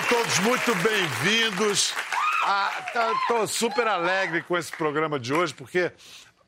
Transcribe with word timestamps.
Sejam 0.00 0.08
todos 0.08 0.38
muito 0.40 0.74
bem-vindos. 0.76 1.92
Estou 2.86 3.42
ah, 3.42 3.46
super 3.46 3.86
alegre 3.86 4.42
com 4.42 4.56
esse 4.56 4.70
programa 4.72 5.18
de 5.18 5.32
hoje, 5.34 5.52
porque 5.52 5.92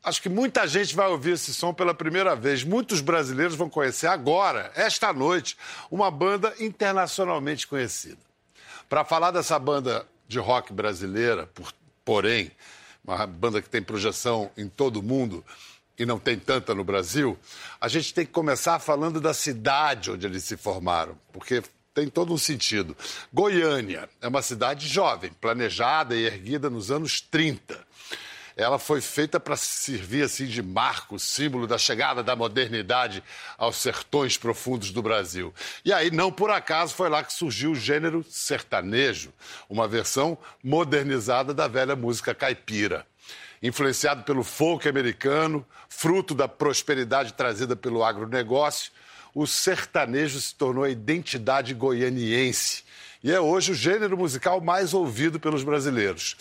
acho 0.03 0.21
que 0.21 0.29
muita 0.29 0.67
gente 0.67 0.95
vai 0.95 1.07
ouvir 1.07 1.31
esse 1.31 1.53
som 1.53 1.73
pela 1.73 1.93
primeira 1.93 2.35
vez. 2.35 2.63
Muitos 2.63 3.01
brasileiros 3.01 3.55
vão 3.55 3.69
conhecer 3.69 4.07
agora, 4.07 4.71
esta 4.75 5.11
noite, 5.13 5.57
uma 5.91 6.09
banda 6.09 6.53
internacionalmente 6.59 7.67
conhecida. 7.67 8.17
Para 8.89 9.03
falar 9.03 9.31
dessa 9.31 9.59
banda 9.59 10.07
de 10.27 10.39
rock 10.39 10.73
brasileira, 10.73 11.45
por, 11.47 11.71
porém, 12.03 12.51
uma 13.05 13.27
banda 13.27 13.61
que 13.61 13.69
tem 13.69 13.83
projeção 13.83 14.49
em 14.57 14.67
todo 14.67 14.97
o 14.97 15.03
mundo 15.03 15.45
e 15.99 16.05
não 16.05 16.17
tem 16.17 16.39
tanta 16.39 16.73
no 16.73 16.83
Brasil, 16.83 17.37
a 17.79 17.87
gente 17.87 18.13
tem 18.13 18.25
que 18.25 18.31
começar 18.31 18.79
falando 18.79 19.21
da 19.21 19.33
cidade 19.33 20.09
onde 20.09 20.25
eles 20.25 20.43
se 20.43 20.57
formaram, 20.57 21.15
porque 21.31 21.61
tem 21.93 22.07
todo 22.07 22.33
um 22.33 22.37
sentido. 22.37 22.95
Goiânia 23.31 24.09
é 24.21 24.27
uma 24.27 24.41
cidade 24.41 24.87
jovem, 24.87 25.31
planejada 25.39 26.15
e 26.15 26.25
erguida 26.25 26.69
nos 26.69 26.89
anos 26.89 27.21
30. 27.21 27.79
Ela 28.55 28.77
foi 28.77 29.01
feita 29.01 29.39
para 29.39 29.55
servir 29.55 30.23
assim 30.23 30.45
de 30.45 30.61
marco, 30.61 31.17
símbolo 31.17 31.65
da 31.65 31.77
chegada 31.77 32.21
da 32.21 32.35
modernidade 32.35 33.23
aos 33.57 33.77
sertões 33.77 34.37
profundos 34.37 34.91
do 34.91 35.01
Brasil. 35.01 35.51
E 35.83 35.91
aí, 35.91 36.11
não 36.11 36.31
por 36.31 36.51
acaso, 36.51 36.93
foi 36.93 37.09
lá 37.09 37.23
que 37.23 37.33
surgiu 37.33 37.71
o 37.71 37.75
gênero 37.75 38.23
sertanejo, 38.29 39.33
uma 39.67 39.87
versão 39.87 40.37
modernizada 40.63 41.53
da 41.53 41.67
velha 41.67 41.95
música 41.95 42.35
caipira 42.35 43.07
influenciado 43.63 44.23
pelo 44.23 44.43
folk 44.43 44.89
americano, 44.89 45.65
fruto 45.87 46.35
da 46.35 46.49
prosperidade 46.49 47.31
trazida 47.31 47.77
pelo 47.77 48.03
agronegócio, 48.03 48.91
o 49.33 49.47
sertanejo 49.47 50.39
se 50.39 50.53
tornou 50.55 50.83
a 50.83 50.89
identidade 50.89 51.73
goianiense 51.73 52.83
e 53.23 53.31
é 53.31 53.39
hoje 53.39 53.71
o 53.71 53.75
gênero 53.75 54.17
musical 54.17 54.59
mais 54.59 54.93
ouvido 54.93 55.39
pelos 55.39 55.63
brasileiros. 55.63 56.35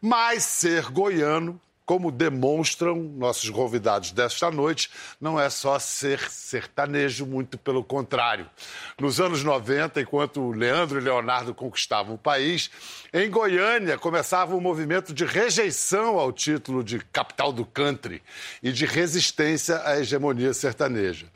Mas 0.00 0.42
ser 0.42 0.90
goiano, 0.90 1.60
como 1.86 2.10
demonstram 2.10 2.96
nossos 2.96 3.48
convidados 3.50 4.10
desta 4.10 4.50
noite, 4.50 4.90
não 5.20 5.38
é 5.38 5.48
só 5.48 5.78
ser 5.78 6.18
sertanejo, 6.28 7.24
muito 7.24 7.56
pelo 7.56 7.84
contrário. 7.84 8.50
Nos 8.98 9.20
anos 9.20 9.44
90, 9.44 10.00
enquanto 10.00 10.50
Leandro 10.50 10.98
e 10.98 11.04
Leonardo 11.04 11.54
conquistavam 11.54 12.16
o 12.16 12.18
país, 12.18 12.68
em 13.12 13.30
Goiânia 13.30 13.96
começava 13.96 14.56
um 14.56 14.60
movimento 14.60 15.14
de 15.14 15.24
rejeição 15.24 16.18
ao 16.18 16.32
título 16.32 16.82
de 16.82 16.98
capital 16.98 17.52
do 17.52 17.64
country 17.64 18.20
e 18.60 18.72
de 18.72 18.86
resistência 18.86 19.80
à 19.84 20.00
hegemonia 20.00 20.52
sertaneja. 20.52 21.26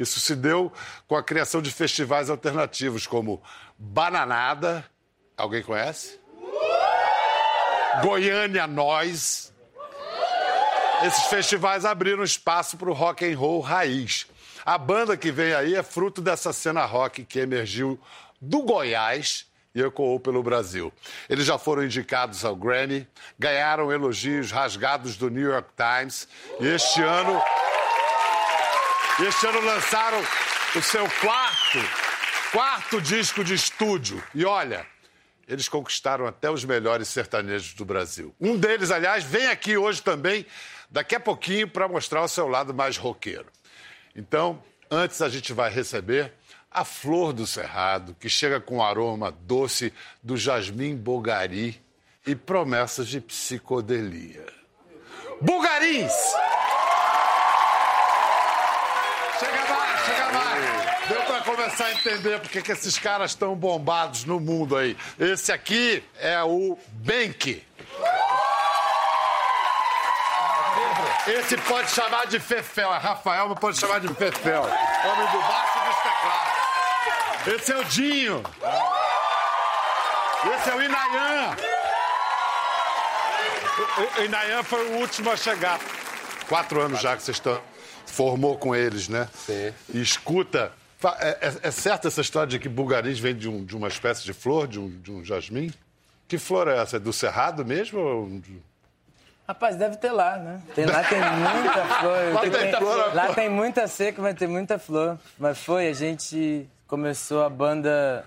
Isso 0.00 0.18
se 0.18 0.34
deu 0.34 0.72
com 1.06 1.14
a 1.14 1.22
criação 1.22 1.60
de 1.60 1.70
festivais 1.70 2.30
alternativos 2.30 3.06
como 3.06 3.42
Bananada, 3.76 4.82
alguém 5.36 5.62
conhece? 5.62 6.18
Goiânia 8.02 8.66
Nós. 8.66 9.52
Esses 11.04 11.24
festivais 11.24 11.84
abriram 11.84 12.24
espaço 12.24 12.78
para 12.78 12.88
o 12.88 12.94
rock 12.94 13.30
and 13.30 13.36
roll 13.36 13.60
raiz. 13.60 14.26
A 14.64 14.78
banda 14.78 15.18
que 15.18 15.30
vem 15.30 15.52
aí 15.52 15.74
é 15.74 15.82
fruto 15.82 16.22
dessa 16.22 16.50
cena 16.50 16.86
rock 16.86 17.22
que 17.26 17.38
emergiu 17.38 18.00
do 18.40 18.62
Goiás 18.62 19.46
e 19.74 19.82
ecoou 19.82 20.18
pelo 20.18 20.42
Brasil. 20.42 20.90
Eles 21.28 21.44
já 21.44 21.58
foram 21.58 21.84
indicados 21.84 22.42
ao 22.42 22.56
Grammy, 22.56 23.06
ganharam 23.38 23.92
elogios 23.92 24.50
rasgados 24.50 25.18
do 25.18 25.28
New 25.28 25.50
York 25.50 25.68
Times 25.76 26.26
e 26.58 26.66
este 26.68 27.02
ano 27.02 27.42
este 29.24 29.46
ano 29.46 29.60
lançaram 29.60 30.20
o 30.74 30.82
seu 30.82 31.06
quarto, 31.20 31.78
quarto 32.52 33.00
disco 33.00 33.44
de 33.44 33.54
estúdio. 33.54 34.22
E 34.34 34.44
olha, 34.44 34.86
eles 35.46 35.68
conquistaram 35.68 36.26
até 36.26 36.50
os 36.50 36.64
melhores 36.64 37.08
sertanejos 37.08 37.74
do 37.74 37.84
Brasil. 37.84 38.34
Um 38.40 38.56
deles, 38.56 38.90
aliás, 38.90 39.24
vem 39.24 39.48
aqui 39.48 39.76
hoje 39.76 40.00
também, 40.00 40.46
daqui 40.90 41.14
a 41.14 41.20
pouquinho, 41.20 41.68
para 41.68 41.86
mostrar 41.86 42.22
o 42.22 42.28
seu 42.28 42.48
lado 42.48 42.72
mais 42.72 42.96
roqueiro. 42.96 43.46
Então, 44.16 44.62
antes 44.90 45.20
a 45.20 45.28
gente 45.28 45.52
vai 45.52 45.70
receber 45.70 46.32
a 46.70 46.84
flor 46.84 47.32
do 47.32 47.46
cerrado, 47.46 48.16
que 48.18 48.28
chega 48.28 48.60
com 48.60 48.78
o 48.78 48.82
aroma 48.82 49.30
doce 49.30 49.92
do 50.22 50.36
jasmim 50.36 50.96
bogari 50.96 51.82
e 52.26 52.34
promessas 52.34 53.08
de 53.08 53.20
psicodelia. 53.20 54.46
Bugarins! 59.46 59.80
começar 61.44 61.86
a 61.86 61.92
entender 61.92 62.40
porque 62.40 62.62
que 62.62 62.72
esses 62.72 62.98
caras 62.98 63.32
estão 63.32 63.54
bombados 63.54 64.24
no 64.24 64.40
mundo 64.40 64.76
aí. 64.76 64.96
Esse 65.18 65.52
aqui 65.52 66.02
é 66.18 66.42
o 66.42 66.78
Benk. 66.88 67.64
Esse 71.26 71.56
pode 71.58 71.90
chamar 71.90 72.26
de 72.26 72.40
Fefel. 72.40 72.92
É 72.94 72.98
Rafael, 72.98 73.48
mas 73.48 73.58
pode 73.58 73.78
chamar 73.78 74.00
de 74.00 74.08
Fefel. 74.14 74.62
Homem 74.62 75.26
do 75.32 75.38
baixo 75.42 75.78
e 75.78 75.88
dos 75.88 75.96
teclados. 75.96 77.62
Esse 77.62 77.72
é 77.72 77.76
o 77.76 77.84
Dinho. 77.84 78.42
Esse 80.54 80.70
é 80.70 80.74
o 80.74 80.82
Inayan. 80.82 81.56
O 84.18 84.22
Inayan 84.22 84.62
foi 84.62 84.86
o 84.86 84.92
último 84.98 85.30
a 85.30 85.36
chegar. 85.36 85.78
Quatro 86.48 86.80
anos 86.80 87.00
já 87.00 87.16
que 87.16 87.22
vocês 87.22 87.36
estão. 87.36 87.60
Formou 88.06 88.56
com 88.58 88.74
eles, 88.74 89.08
né? 89.08 89.28
Sim. 89.34 89.72
E 89.94 90.00
escuta 90.00 90.72
é, 91.18 91.48
é, 91.48 91.68
é 91.68 91.70
certa 91.70 92.08
essa 92.08 92.20
história 92.20 92.48
de 92.48 92.58
que 92.58 92.68
Bulgaris 92.68 93.18
vem 93.18 93.34
de, 93.34 93.48
um, 93.48 93.64
de, 93.64 93.74
uma 93.74 93.88
espécie 93.88 94.22
de 94.22 94.34
flor, 94.34 94.68
de 94.68 94.78
um, 94.78 94.88
de 95.00 95.10
um 95.10 95.24
jasmim? 95.24 95.72
Que 96.28 96.36
flor 96.36 96.68
é 96.68 96.78
essa? 96.78 96.96
É 96.96 97.00
do 97.00 97.12
cerrado 97.12 97.64
mesmo? 97.64 97.98
Ou... 97.98 98.40
Rapaz, 99.48 99.76
deve 99.76 99.96
ter 99.96 100.12
lá, 100.12 100.36
né? 100.36 100.60
Tem, 100.74 100.84
lá 100.84 101.02
tem 101.02 101.18
muita 101.24 101.86
flor. 101.86 102.34
lá, 102.34 102.40
tem, 102.40 102.50
tem, 102.50 102.74
flor 102.74 103.14
lá 103.14 103.34
tem 103.34 103.48
muita 103.48 103.88
seca, 103.88 104.20
mas 104.20 104.34
tem 104.34 104.46
muita 104.46 104.78
flor. 104.78 105.18
Mas 105.38 105.58
foi, 105.58 105.88
a 105.88 105.92
gente 105.94 106.68
começou 106.86 107.44
a 107.44 107.48
banda, 107.48 108.24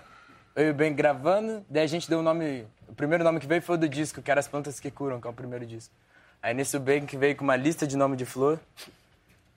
eu 0.56 0.66
e 0.66 0.70
o 0.70 0.74
Ben 0.74 0.92
gravando, 0.92 1.64
daí 1.70 1.84
a 1.84 1.86
gente 1.86 2.08
deu 2.08 2.18
o 2.18 2.20
um 2.20 2.24
nome. 2.24 2.66
O 2.88 2.94
primeiro 2.94 3.22
nome 3.22 3.38
que 3.38 3.46
veio 3.46 3.62
foi 3.62 3.76
o 3.76 3.78
do 3.78 3.88
disco, 3.88 4.20
que 4.20 4.30
era 4.30 4.40
As 4.40 4.48
Plantas 4.48 4.80
Que 4.80 4.90
Curam, 4.90 5.20
que 5.20 5.26
é 5.26 5.30
o 5.30 5.32
primeiro 5.32 5.64
disco. 5.64 5.94
Aí 6.42 6.52
nesse 6.52 6.76
o 6.76 6.80
Ben 6.80 7.06
que 7.06 7.16
veio 7.16 7.36
com 7.36 7.44
uma 7.44 7.56
lista 7.56 7.86
de 7.86 7.96
nome 7.96 8.16
de 8.16 8.26
flor 8.26 8.58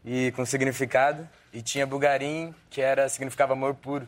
e 0.08 0.32
com 0.32 0.46
significado. 0.46 1.28
E 1.54 1.62
tinha 1.62 1.86
Bugarim, 1.86 2.56
que 2.70 2.80
era 2.82 3.10
significava 3.10 3.54
amor 3.54 3.76
puro. 3.76 4.08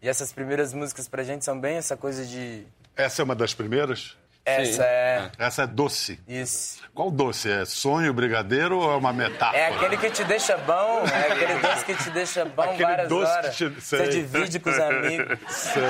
E 0.00 0.08
essas 0.08 0.32
primeiras 0.32 0.72
músicas 0.72 1.08
pra 1.08 1.24
gente 1.24 1.44
são 1.44 1.60
bem 1.60 1.76
essa 1.76 1.96
coisa 1.96 2.24
de. 2.24 2.64
Essa 2.96 3.20
é 3.20 3.24
uma 3.24 3.34
das 3.34 3.52
primeiras? 3.52 4.16
Essa 4.44 4.72
Sim. 4.72 4.82
é. 4.82 5.30
Essa 5.38 5.62
é 5.62 5.66
doce. 5.66 6.18
Isso. 6.26 6.80
Qual 6.94 7.10
doce? 7.10 7.50
É 7.50 7.64
sonho, 7.64 8.12
brigadeiro 8.12 8.78
ou 8.78 8.92
é 8.92 8.96
uma 8.96 9.12
metáfora? 9.12 9.58
É 9.58 9.66
aquele 9.68 9.96
que 9.96 10.10
te 10.10 10.24
deixa 10.24 10.56
bom, 10.58 11.04
é 11.04 11.32
aquele 11.32 11.54
doce 11.60 11.84
que 11.84 11.94
te 11.94 12.10
deixa 12.10 12.44
bom 12.44 12.62
aquele 12.62 12.82
várias 12.82 13.08
doce 13.08 13.30
horas. 13.30 13.56
Que 13.56 13.70
te... 13.70 13.80
Você 13.80 14.08
divide 14.08 14.58
com 14.58 14.70
os 14.70 14.78
amigos. 14.78 15.38
Sei. 15.48 15.82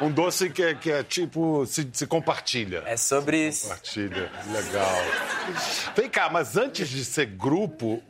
Um 0.00 0.10
doce 0.10 0.50
que 0.50 0.62
é, 0.62 0.74
que 0.74 0.92
é 0.92 1.02
tipo, 1.02 1.64
se, 1.66 1.88
se 1.92 2.06
compartilha. 2.06 2.82
É 2.86 2.96
sobre 2.96 3.48
isso. 3.48 3.68
Compartilha. 3.68 4.30
Legal. 4.52 4.96
Vem 5.96 6.08
cá, 6.08 6.28
mas 6.30 6.56
antes 6.56 6.88
de 6.88 7.04
ser 7.04 7.26
grupo, 7.26 8.02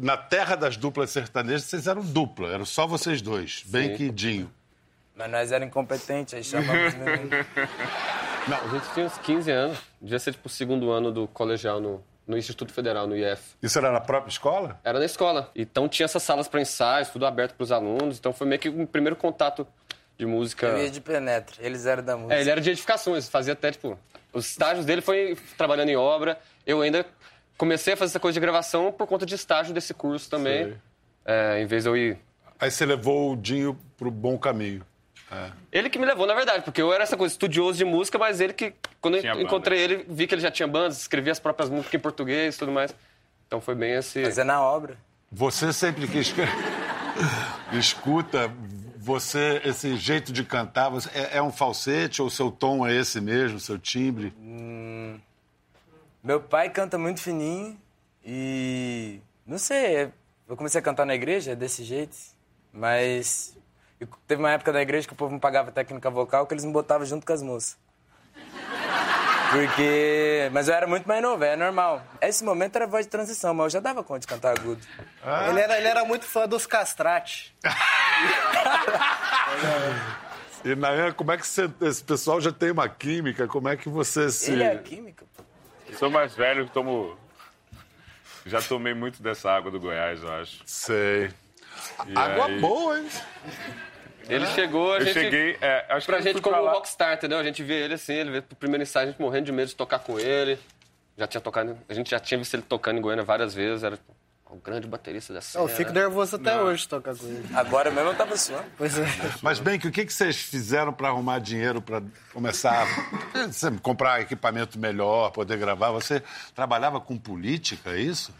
na 0.00 0.16
terra 0.16 0.56
das 0.56 0.76
duplas 0.76 1.10
sertanejas, 1.10 1.64
vocês 1.64 1.86
eram 1.86 2.02
dupla, 2.02 2.52
eram 2.52 2.64
só 2.64 2.86
vocês 2.86 3.20
dois, 3.22 3.62
bem 3.66 3.96
que 3.96 4.10
Dinho. 4.10 4.50
Mas 5.14 5.30
nós 5.30 5.52
éramos 5.52 5.68
incompetentes, 5.68 6.34
aí 6.34 6.42
chamamos. 6.42 6.94
Não, 8.48 8.56
a 8.56 8.68
gente 8.68 8.92
tinha 8.94 9.06
uns 9.06 9.18
15 9.18 9.50
anos. 9.50 9.78
Devia 10.00 10.18
ser 10.18 10.32
tipo 10.32 10.46
o 10.46 10.50
segundo 10.50 10.90
ano 10.90 11.12
do 11.12 11.28
colegial 11.28 11.80
no, 11.80 12.02
no 12.26 12.36
Instituto 12.38 12.72
Federal, 12.72 13.06
no 13.06 13.16
IF. 13.16 13.56
Isso 13.62 13.78
era 13.78 13.92
na 13.92 14.00
própria 14.00 14.30
escola? 14.30 14.80
Era 14.84 14.98
na 14.98 15.04
escola. 15.04 15.50
Então 15.54 15.88
tinha 15.88 16.04
essas 16.04 16.22
salas 16.22 16.48
para 16.48 16.60
ensaios, 16.60 17.10
tudo 17.10 17.26
aberto 17.26 17.54
para 17.54 17.64
os 17.64 17.72
alunos. 17.72 18.18
Então 18.18 18.32
foi 18.32 18.46
meio 18.46 18.60
que 18.60 18.68
o 18.68 18.86
primeiro 18.86 19.16
contato 19.16 19.66
de 20.16 20.26
música. 20.26 20.66
Eu 20.66 20.84
ia 20.84 20.90
de 20.90 21.00
penetra, 21.00 21.56
eles 21.60 21.86
eram 21.86 22.02
da 22.02 22.16
música. 22.16 22.34
É, 22.34 22.40
ele 22.40 22.50
era 22.50 22.60
de 22.60 22.70
edificações, 22.70 23.28
fazia 23.28 23.52
até, 23.52 23.72
tipo. 23.72 23.98
Os 24.32 24.46
estágios 24.50 24.86
dele 24.86 25.00
foi 25.00 25.36
trabalhando 25.56 25.88
em 25.88 25.96
obra. 25.96 26.38
Eu 26.64 26.82
ainda 26.82 27.04
comecei 27.58 27.94
a 27.94 27.96
fazer 27.96 28.12
essa 28.12 28.20
coisa 28.20 28.34
de 28.34 28.40
gravação 28.40 28.92
por 28.92 29.06
conta 29.06 29.26
de 29.26 29.34
estágio 29.34 29.74
desse 29.74 29.92
curso 29.92 30.30
também. 30.30 30.74
É, 31.24 31.60
em 31.60 31.66
vez 31.66 31.82
de 31.82 31.88
eu 31.88 31.96
ir. 31.96 32.18
Aí 32.58 32.70
você 32.70 32.86
levou 32.86 33.32
o 33.32 33.36
Dinho 33.36 33.78
pro 33.96 34.10
bom 34.10 34.38
caminho. 34.38 34.84
É. 35.30 35.50
Ele 35.70 35.88
que 35.88 35.98
me 35.98 36.04
levou, 36.04 36.26
na 36.26 36.34
verdade, 36.34 36.64
porque 36.64 36.82
eu 36.82 36.92
era 36.92 37.04
essa 37.04 37.16
coisa 37.16 37.32
estudioso 37.32 37.78
de 37.78 37.84
música, 37.84 38.18
mas 38.18 38.40
ele 38.40 38.52
que, 38.52 38.74
quando 39.00 39.16
eu 39.16 39.40
encontrei 39.40 39.78
ele, 39.80 40.04
vi 40.08 40.26
que 40.26 40.34
ele 40.34 40.42
já 40.42 40.50
tinha 40.50 40.66
bandas, 40.66 40.98
escrevia 40.98 41.30
as 41.30 41.38
próprias 41.38 41.70
músicas 41.70 41.94
em 41.94 41.98
português 41.98 42.56
e 42.56 42.58
tudo 42.58 42.72
mais. 42.72 42.94
Então 43.46 43.60
foi 43.60 43.74
bem 43.74 43.92
esse. 43.92 44.22
Mas 44.22 44.38
é 44.38 44.44
na 44.44 44.60
obra. 44.60 44.96
Você 45.30 45.72
sempre 45.72 46.08
que 46.08 46.18
escuta, 47.72 48.52
você, 48.98 49.62
esse 49.64 49.96
jeito 49.96 50.32
de 50.32 50.44
cantar, 50.44 50.88
você, 50.88 51.08
é, 51.14 51.38
é, 51.38 51.42
um 51.42 51.52
falsete 51.52 52.20
ou 52.20 52.28
seu 52.28 52.50
tom 52.50 52.84
é 52.86 52.94
esse 52.94 53.20
mesmo, 53.20 53.60
seu 53.60 53.78
timbre? 53.78 54.34
Hum, 54.38 55.18
meu 56.22 56.40
pai 56.40 56.70
canta 56.70 56.98
muito 56.98 57.20
fininho 57.20 57.80
e. 58.24 59.20
Não 59.46 59.58
sei, 59.58 60.12
eu 60.48 60.56
comecei 60.56 60.80
a 60.80 60.82
cantar 60.82 61.06
na 61.06 61.14
igreja 61.14 61.56
desse 61.56 61.82
jeito, 61.82 62.16
mas 62.72 63.56
E 64.00 64.06
teve 64.26 64.40
uma 64.42 64.50
época 64.50 64.72
da 64.72 64.80
igreja 64.80 65.06
que 65.06 65.12
o 65.12 65.16
povo 65.16 65.32
não 65.32 65.38
pagava 65.38 65.70
técnica 65.70 66.08
vocal, 66.10 66.46
que 66.46 66.54
eles 66.54 66.64
me 66.64 66.72
botavam 66.72 67.06
junto 67.06 67.26
com 67.26 67.32
as 67.32 67.42
moças. 67.42 67.76
Porque. 69.50 70.48
Mas 70.52 70.68
eu 70.68 70.74
era 70.74 70.86
muito 70.86 71.06
mais 71.08 71.20
novo, 71.20 71.42
é 71.44 71.56
normal. 71.56 72.02
Esse 72.20 72.44
momento 72.44 72.76
era 72.76 72.86
voz 72.86 73.04
de 73.04 73.10
transição, 73.10 73.52
mas 73.52 73.64
eu 73.64 73.70
já 73.70 73.80
dava 73.80 74.02
conta 74.04 74.20
de 74.20 74.26
cantar 74.26 74.56
agudo. 74.56 74.80
Ele, 75.48 75.60
era, 75.60 75.76
ele 75.76 75.88
era 75.88 76.04
muito 76.04 76.24
fã 76.24 76.46
dos 76.48 76.66
castrate. 76.66 77.54
E 80.62 80.74
Nayan, 80.74 81.12
como 81.12 81.32
é 81.32 81.38
que 81.38 81.46
você, 81.46 81.70
esse 81.80 82.04
pessoal 82.04 82.38
já 82.38 82.52
tem 82.52 82.70
uma 82.70 82.86
química? 82.86 83.46
Como 83.46 83.66
é 83.66 83.78
que 83.78 83.88
você 83.88 84.30
se. 84.30 84.52
Ele 84.52 84.62
é 84.62 84.76
química, 84.76 85.24
pô. 85.34 85.42
Sou 85.94 86.10
mais 86.10 86.34
velho, 86.34 86.68
tomo. 86.68 87.16
Já 88.44 88.60
tomei 88.60 88.92
muito 88.92 89.22
dessa 89.22 89.50
água 89.50 89.70
do 89.70 89.80
Goiás, 89.80 90.22
eu 90.22 90.30
acho. 90.34 90.60
Sei. 90.66 91.30
E 92.06 92.14
Água 92.18 92.46
aí- 92.46 92.60
boa, 92.60 92.98
hein? 92.98 93.08
Ele 94.34 94.46
chegou, 94.48 94.92
a 94.92 94.98
Eu 94.98 95.04
gente. 95.06 95.12
cheguei. 95.14 95.58
É, 95.60 95.86
acho 95.90 96.06
que 96.06 96.12
Pra 96.12 96.18
eu 96.18 96.22
gente 96.22 96.40
como 96.40 96.54
pra 96.56 96.64
lá- 96.64 96.72
rockstar, 96.72 97.14
entendeu? 97.14 97.38
A 97.38 97.42
gente 97.44 97.62
vê 97.62 97.82
ele 97.84 97.94
assim, 97.94 98.14
ele 98.14 98.30
veio 98.30 98.42
pro 98.42 98.56
primeiro 98.56 98.82
ensaio, 98.82 99.08
a 99.08 99.10
gente 99.10 99.20
morrendo 99.20 99.46
de 99.46 99.52
medo 99.52 99.68
de 99.68 99.74
tocar 99.76 99.98
com 99.98 100.18
ele. 100.18 100.58
Já 101.16 101.26
tinha 101.26 101.40
tocado, 101.40 101.76
a 101.88 101.94
gente 101.94 102.10
já 102.10 102.18
tinha 102.18 102.38
visto 102.38 102.54
ele 102.54 102.62
tocando 102.62 102.98
em 102.98 103.00
Goiânia 103.02 103.24
várias 103.24 103.52
vezes, 103.52 103.82
era 103.84 103.96
tipo, 103.96 104.14
um 104.52 104.58
grande 104.58 104.86
baterista 104.88 105.32
da 105.32 105.40
cena. 105.40 105.62
Eu 105.62 105.68
fico 105.68 105.92
nervoso 105.92 106.34
até 106.36 106.60
hoje 106.60 106.88
tocar 106.88 107.14
com 107.14 107.24
ele. 107.26 107.44
Agora 107.54 107.90
mesmo 107.90 108.10
eu 108.10 108.14
tava 108.16 108.36
suando. 108.36 108.64
Pois 108.76 108.98
é. 108.98 109.04
Mas 109.42 109.58
bem, 109.60 109.78
que 109.78 109.86
o 109.86 109.92
que 109.92 110.04
que 110.06 110.12
vocês 110.12 110.36
fizeram 110.36 110.92
para 110.92 111.08
arrumar 111.08 111.38
dinheiro 111.38 111.80
para 111.80 112.02
começar 112.32 112.84
a 112.84 113.70
comprar 113.82 114.20
equipamento 114.22 114.76
melhor, 114.78 115.30
poder 115.30 115.56
gravar? 115.58 115.90
Você 115.92 116.22
trabalhava 116.54 117.00
com 117.00 117.16
política, 117.16 117.90
é 117.90 118.00
isso? 118.00 118.34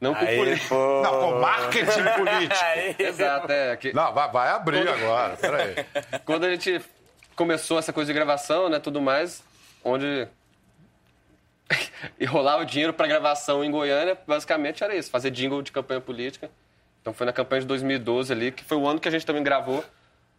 Não 0.00 0.14
com 0.14 0.26
política. 0.26 0.74
Não, 0.74 1.20
com 1.20 1.40
marketing 1.40 2.04
político. 2.16 2.64
Aí, 2.64 2.96
Exato, 2.98 3.50
é. 3.50 3.76
Que, 3.76 3.92
Não, 3.92 4.12
vai, 4.12 4.30
vai 4.30 4.48
abrir 4.50 4.88
agora, 4.88 5.36
peraí. 5.36 5.74
quando 6.24 6.44
a 6.44 6.50
gente 6.50 6.80
começou 7.34 7.78
essa 7.78 7.92
coisa 7.92 8.12
de 8.12 8.14
gravação, 8.14 8.68
né, 8.68 8.78
tudo 8.78 9.00
mais, 9.00 9.42
onde 9.82 10.28
e 12.18 12.24
rolava 12.24 12.64
dinheiro 12.64 12.92
pra 12.92 13.06
gravação 13.06 13.64
em 13.64 13.70
Goiânia, 13.70 14.18
basicamente 14.26 14.82
era 14.84 14.94
isso, 14.94 15.10
fazer 15.10 15.30
jingle 15.30 15.62
de 15.62 15.72
campanha 15.72 16.00
política. 16.00 16.50
Então 17.00 17.12
foi 17.12 17.26
na 17.26 17.32
campanha 17.32 17.62
de 17.62 17.66
2012 17.66 18.32
ali, 18.32 18.52
que 18.52 18.64
foi 18.64 18.78
o 18.78 18.86
ano 18.86 18.98
que 18.98 19.08
a 19.08 19.10
gente 19.10 19.26
também 19.26 19.42
gravou. 19.42 19.84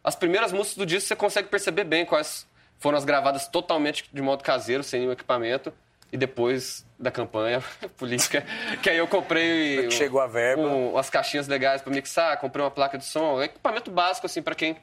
As 0.03 0.15
primeiras 0.15 0.51
músicas 0.51 0.77
do 0.77 0.85
disco 0.85 1.07
você 1.07 1.15
consegue 1.15 1.47
perceber 1.47 1.83
bem 1.83 2.05
quais 2.05 2.47
foram 2.79 2.97
as 2.97 3.05
gravadas 3.05 3.47
totalmente 3.47 4.05
de 4.11 4.21
modo 4.21 4.43
caseiro, 4.43 4.83
sem 4.83 5.01
nenhum 5.01 5.11
equipamento. 5.11 5.73
E 6.15 6.17
depois 6.17 6.85
da 6.97 7.11
campanha 7.11 7.61
política, 7.99 8.41
que 8.81 8.89
aí 8.89 8.95
eu 8.97 9.05
comprei. 9.05 9.91
Chegou 9.91 10.21
a 10.21 10.27
verba. 10.27 10.61
um- 10.63 10.93
umas 10.93 11.09
caixinhas 11.09 11.45
legais 11.45 11.81
pra 11.81 11.91
mixar, 11.93 12.37
comprei 12.39 12.63
uma 12.63 12.71
placa 12.71 12.97
de 12.97 13.03
som, 13.03 13.41
equipamento 13.43 13.91
básico, 13.91 14.25
assim, 14.25 14.41
pra 14.41 14.55
quem 14.55 14.77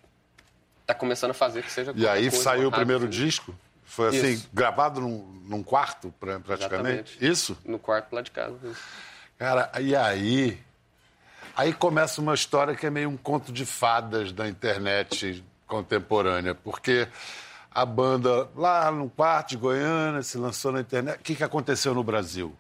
tá 0.87 0.93
começando 0.93 1.31
a 1.31 1.35
fazer, 1.35 1.63
que 1.63 1.73
seja 1.73 1.91
E 1.97 2.07
aí 2.07 2.29
coisa, 2.29 2.45
saiu 2.45 2.69
o 2.69 2.71
primeiro 2.71 3.05
assim, 3.05 3.11
disco? 3.25 3.55
Foi 3.83 4.09
assim, 4.09 4.33
Isso. 4.33 4.51
gravado 4.53 5.01
num, 5.01 5.19
num 5.49 5.63
quarto, 5.63 6.13
pra- 6.21 6.39
praticamente? 6.39 7.15
Exatamente. 7.17 7.27
Isso? 7.33 7.59
No 7.65 7.79
quarto 7.79 8.13
lá 8.15 8.21
de 8.21 8.31
casa. 8.31 8.59
Cara, 9.39 9.73
e 9.81 9.97
aí? 9.97 10.59
Aí 11.57 11.73
começa 11.73 12.21
uma 12.21 12.35
história 12.35 12.75
que 12.75 12.85
é 12.87 12.91
meio 12.91 13.09
um 13.09 13.17
conto 13.17 13.51
de 13.53 13.65
fadas 13.65 14.33
da 14.33 14.47
internet 14.47 15.43
contemporânea, 15.67 16.55
porque 16.55 17.09
a 17.75 17.85
banda 17.85 18.49
lá 18.55 18.91
no 18.91 19.09
quarto 19.09 19.51
de 19.51 19.57
Goiânia 19.57 20.23
se 20.23 20.39
lançou 20.39 20.73
na 20.73 20.81
internet. 20.81 21.19
O 21.19 21.23
que, 21.23 21.35
que 21.35 21.45
aconteceu 21.45 21.95
no 21.95 22.03
Brasil? 22.03 22.55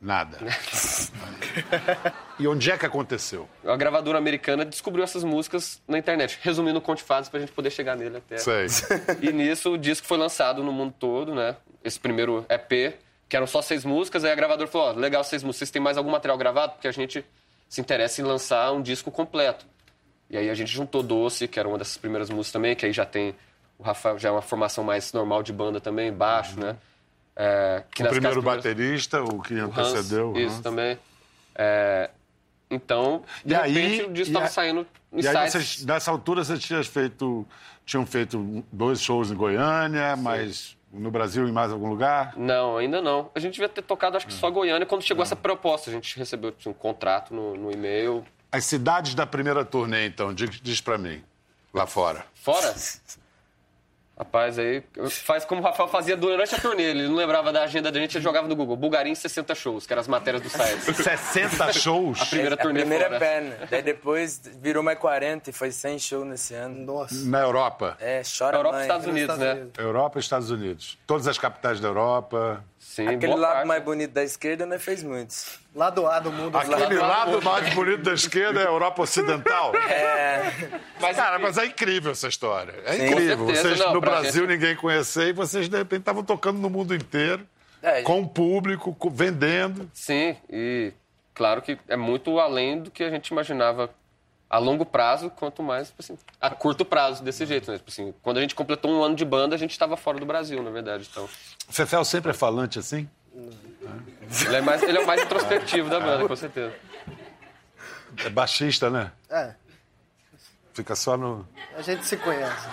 Nada. 0.00 0.38
e 2.38 2.46
onde 2.46 2.70
é 2.70 2.78
que 2.78 2.86
aconteceu? 2.86 3.48
A 3.66 3.76
gravadora 3.76 4.16
americana 4.16 4.64
descobriu 4.64 5.02
essas 5.02 5.24
músicas 5.24 5.82
na 5.88 5.98
internet, 5.98 6.38
resumindo 6.40 6.78
o 6.78 6.82
conto 6.82 6.98
de 6.98 7.04
fadas 7.04 7.28
pra 7.28 7.40
gente 7.40 7.50
poder 7.50 7.70
chegar 7.70 7.96
nele 7.96 8.18
até. 8.18 8.38
Sei. 8.38 8.66
E 9.20 9.32
nisso 9.32 9.72
o 9.72 9.78
disco 9.78 10.06
foi 10.06 10.16
lançado 10.16 10.62
no 10.62 10.72
mundo 10.72 10.94
todo, 10.98 11.34
né? 11.34 11.56
Esse 11.82 11.98
primeiro 11.98 12.46
EP, 12.48 12.94
que 13.28 13.36
eram 13.36 13.46
só 13.46 13.60
seis 13.60 13.84
músicas, 13.84 14.24
aí 14.24 14.30
a 14.30 14.36
gravadora 14.36 14.70
falou, 14.70 14.88
ó, 14.88 14.92
legal 14.92 15.24
seis 15.24 15.42
músicas, 15.42 15.58
vocês 15.58 15.70
têm 15.70 15.82
mais 15.82 15.96
algum 15.96 16.10
material 16.10 16.38
gravado? 16.38 16.74
Porque 16.74 16.86
a 16.86 16.92
gente 16.92 17.24
se 17.68 17.80
interessa 17.80 18.20
em 18.20 18.24
lançar 18.24 18.72
um 18.72 18.80
disco 18.80 19.10
completo. 19.10 19.66
E 20.30 20.36
aí 20.36 20.48
a 20.48 20.54
gente 20.54 20.70
juntou 20.70 21.02
Doce, 21.02 21.48
que 21.48 21.58
era 21.58 21.68
uma 21.68 21.76
dessas 21.76 21.96
primeiras 21.96 22.30
músicas 22.30 22.52
também, 22.52 22.76
que 22.76 22.86
aí 22.86 22.92
já 22.92 23.04
tem 23.04 23.34
o 23.78 23.82
Rafael, 23.82 24.18
já 24.18 24.28
é 24.28 24.32
uma 24.32 24.42
formação 24.42 24.82
mais 24.84 25.12
normal 25.12 25.42
de 25.42 25.52
banda 25.52 25.80
também, 25.80 26.12
baixo, 26.12 26.58
né? 26.58 26.76
É, 27.36 27.84
O 28.00 28.08
primeiro 28.08 28.42
baterista, 28.42 29.22
o 29.22 29.40
que 29.40 29.54
o 29.54 29.66
Hans, 29.66 29.78
antecedeu. 29.78 30.32
o 30.32 30.38
Isso 30.38 30.56
Hans. 30.56 30.60
também. 30.60 30.98
É, 31.54 32.10
então, 32.70 33.22
de 33.44 33.52
E 33.52 33.56
aí- 33.56 33.72
repente, 33.72 34.02
o 34.02 34.12
disco 34.12 34.28
e 34.30 34.32
estava 34.32 34.48
saindo 34.48 34.86
E 35.12 35.26
aí, 35.26 35.50
vocês, 35.50 35.84
nessa 35.84 36.10
altura, 36.10 36.42
vocês 36.44 36.58
tinham 36.60 36.82
feito, 36.82 37.46
tinham 37.86 38.04
feito 38.04 38.64
dois 38.72 39.00
shows 39.00 39.30
em 39.30 39.34
Goiânia, 39.36 40.16
mas 40.16 40.76
no 40.92 41.10
Brasil 41.10 41.46
em 41.48 41.52
mais 41.52 41.70
algum 41.70 41.88
lugar? 41.88 42.34
Não, 42.36 42.76
ainda 42.76 43.00
não. 43.00 43.30
A 43.34 43.38
gente 43.38 43.52
devia 43.54 43.68
ter 43.68 43.82
tocado, 43.82 44.16
acho 44.16 44.26
que 44.26 44.32
só 44.32 44.50
Goiânia. 44.50 44.84
Quando 44.86 45.02
chegou 45.02 45.22
essa 45.22 45.36
proposta, 45.36 45.90
a 45.90 45.92
gente 45.92 46.18
recebeu 46.18 46.52
um 46.66 46.72
contrato 46.72 47.32
no, 47.32 47.54
no 47.56 47.70
e-mail. 47.70 48.24
As 48.50 48.64
cidades 48.64 49.14
da 49.14 49.26
primeira 49.26 49.64
turnê, 49.64 50.06
então, 50.06 50.34
diz, 50.34 50.50
diz 50.60 50.80
pra 50.80 50.98
mim, 50.98 51.22
lá 51.72 51.86
fora. 51.86 52.26
Fora? 52.34 52.74
Rapaz, 54.18 54.58
aí 54.58 54.82
faz 55.10 55.44
como 55.44 55.60
o 55.60 55.64
Rafael 55.64 55.88
fazia 55.88 56.16
durante 56.16 56.52
a 56.52 56.58
turnê. 56.58 56.82
Ele 56.82 57.06
não 57.06 57.14
lembrava 57.14 57.52
da 57.52 57.62
agenda 57.62 57.92
da 57.92 58.00
gente, 58.00 58.16
ele 58.16 58.24
jogava 58.24 58.48
no 58.48 58.56
Google. 58.56 58.76
Bulgarim 58.76 59.14
60 59.14 59.54
shows, 59.54 59.86
que 59.86 59.92
eram 59.92 60.00
as 60.00 60.08
matérias 60.08 60.42
do 60.42 60.50
site. 60.50 60.80
60 60.92 61.72
shows? 61.72 62.20
A 62.20 62.26
primeira 62.26 62.54
a 62.56 62.58
turnê 62.58 62.80
primeira 62.80 63.04
fora. 63.06 63.18
perna. 63.20 63.56
Daí 63.70 63.80
depois 63.82 64.40
virou 64.60 64.82
mais 64.82 64.98
40 64.98 65.50
e 65.50 65.52
foi 65.52 65.70
100 65.70 65.98
shows 66.00 66.26
nesse 66.26 66.52
ano. 66.54 66.84
Nossa. 66.84 67.14
Na 67.26 67.40
Europa. 67.42 67.96
É, 68.00 68.22
chora 68.38 68.56
Europa 68.56 68.74
e 68.74 68.78
mãe. 68.78 68.82
Estados 68.86 69.06
Unidos, 69.06 69.22
Estados 69.22 69.44
né? 69.44 69.52
Unidos. 69.52 69.72
Europa 69.78 70.18
e 70.18 70.20
Estados 70.20 70.50
Unidos. 70.50 70.98
Todas 71.06 71.28
as 71.28 71.38
capitais 71.38 71.78
da 71.78 71.86
Europa. 71.88 72.64
Sim, 72.76 73.06
Aquele 73.06 73.34
lado 73.36 73.52
parte. 73.52 73.66
mais 73.68 73.82
bonito 73.84 74.12
da 74.12 74.24
esquerda 74.24 74.66
não 74.66 74.78
fez 74.80 75.02
muitos. 75.04 75.60
Lado 75.78 76.06
A 76.08 76.18
do 76.18 76.32
mundo. 76.32 76.58
Aquele 76.58 76.96
lado 76.98 77.40
mais 77.40 77.72
bonito 77.72 78.02
da 78.02 78.12
esquerda 78.12 78.58
é 78.60 78.64
a 78.64 78.66
Europa 78.66 79.02
Ocidental. 79.02 79.72
Mas, 81.00 81.16
Cara, 81.16 81.38
mas 81.38 81.56
é 81.56 81.66
incrível 81.66 82.10
essa 82.12 82.26
história. 82.26 82.74
É 82.84 82.94
Sim. 82.94 83.06
incrível. 83.06 83.46
Vocês 83.46 83.78
não, 83.78 83.94
no 83.94 84.00
Brasil 84.00 84.42
gente- 84.42 84.46
ninguém 84.58 84.74
conhecia 84.74 85.24
e 85.28 85.32
vocês 85.32 85.68
de 85.68 85.76
repente 85.76 86.00
estavam 86.00 86.24
tocando 86.24 86.58
no 86.58 86.68
mundo 86.68 86.94
inteiro, 86.94 87.46
É, 87.80 88.02
com 88.02 88.20
o 88.22 88.28
público, 88.28 88.92
com- 88.92 89.08
vendendo. 89.08 89.88
Sim, 89.94 90.36
e 90.50 90.92
claro 91.32 91.62
que 91.62 91.78
é 91.86 91.96
muito 91.96 92.40
além 92.40 92.80
do 92.82 92.90
que 92.90 93.04
a 93.04 93.10
gente 93.10 93.28
imaginava 93.28 93.88
a 94.50 94.58
longo 94.58 94.84
prazo, 94.84 95.30
quanto 95.30 95.62
mais 95.62 95.88
tipo 95.88 96.00
assim, 96.02 96.18
a 96.40 96.50
curto 96.50 96.84
prazo, 96.84 97.22
desse 97.22 97.46
jeito. 97.46 97.70
Né? 97.70 97.76
Tipo 97.78 97.90
assim, 97.90 98.12
quando 98.22 98.38
a 98.38 98.40
gente 98.40 98.54
completou 98.54 98.90
um 98.90 99.02
ano 99.04 99.14
de 99.14 99.24
banda, 99.24 99.54
a 99.54 99.58
gente 99.58 99.70
estava 99.70 99.96
fora 99.96 100.18
do 100.18 100.26
Brasil, 100.26 100.60
na 100.62 100.70
verdade. 100.70 101.06
Então, 101.08 101.28
Fefel 101.70 102.04
sempre 102.04 102.30
é 102.32 102.34
falante 102.34 102.78
assim? 102.80 103.08
Ele 103.34 104.56
é, 104.56 104.60
mais, 104.60 104.82
ele 104.82 104.98
é 104.98 105.00
o 105.00 105.06
mais 105.06 105.22
introspectivo 105.22 105.88
da 105.88 106.00
banda, 106.00 106.26
com 106.26 106.36
certeza. 106.36 106.74
É 108.24 108.28
baixista, 108.30 108.90
né? 108.90 109.12
É, 109.30 109.54
Fica 110.78 110.94
só 110.94 111.16
no. 111.16 111.44
a 111.76 111.82
gente 111.82 112.06
se 112.06 112.16
conhece. 112.16 112.68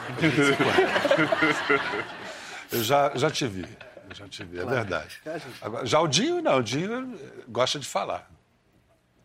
Eu 2.71 2.83
já, 2.83 3.11
já 3.15 3.31
te 3.31 3.47
vi. 3.47 3.65
Eu 4.09 4.15
já 4.15 4.27
te 4.27 4.43
vi, 4.43 4.59
é 4.59 4.65
verdade. 4.65 5.19
Agora, 5.59 5.85
já 5.87 5.99
o 5.99 6.07
Dinho, 6.07 6.39
não. 6.39 6.57
O 6.57 6.63
Dinho 6.63 7.19
gosta 7.47 7.79
de 7.79 7.87
falar. 7.87 8.29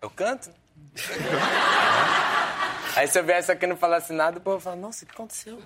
Eu 0.00 0.08
canto? 0.08 0.50
Aí 2.96 3.06
se 3.06 3.18
eu 3.18 3.24
viesse 3.24 3.52
aqui 3.52 3.66
e 3.66 3.68
não 3.68 3.76
falasse 3.76 4.14
nada, 4.14 4.38
o 4.38 4.40
povo 4.40 4.58
fala, 4.60 4.76
nossa, 4.76 5.04
o 5.04 5.08
que 5.08 5.12
aconteceu? 5.12 5.62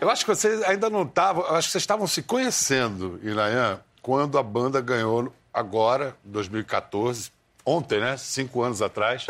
Eu 0.00 0.08
acho 0.08 0.24
que 0.24 0.34
vocês 0.34 0.62
ainda 0.62 0.88
não 0.88 1.02
estavam. 1.02 1.44
eu 1.44 1.54
Acho 1.54 1.68
que 1.68 1.72
vocês 1.72 1.82
estavam 1.82 2.06
se 2.06 2.22
conhecendo, 2.22 3.20
Ilayan, 3.22 3.78
quando 4.06 4.38
a 4.38 4.42
banda 4.44 4.80
ganhou 4.80 5.32
agora, 5.52 6.14
em 6.24 6.30
2014, 6.30 7.32
ontem, 7.64 7.98
né? 7.98 8.16
Cinco 8.16 8.62
anos 8.62 8.80
atrás, 8.80 9.26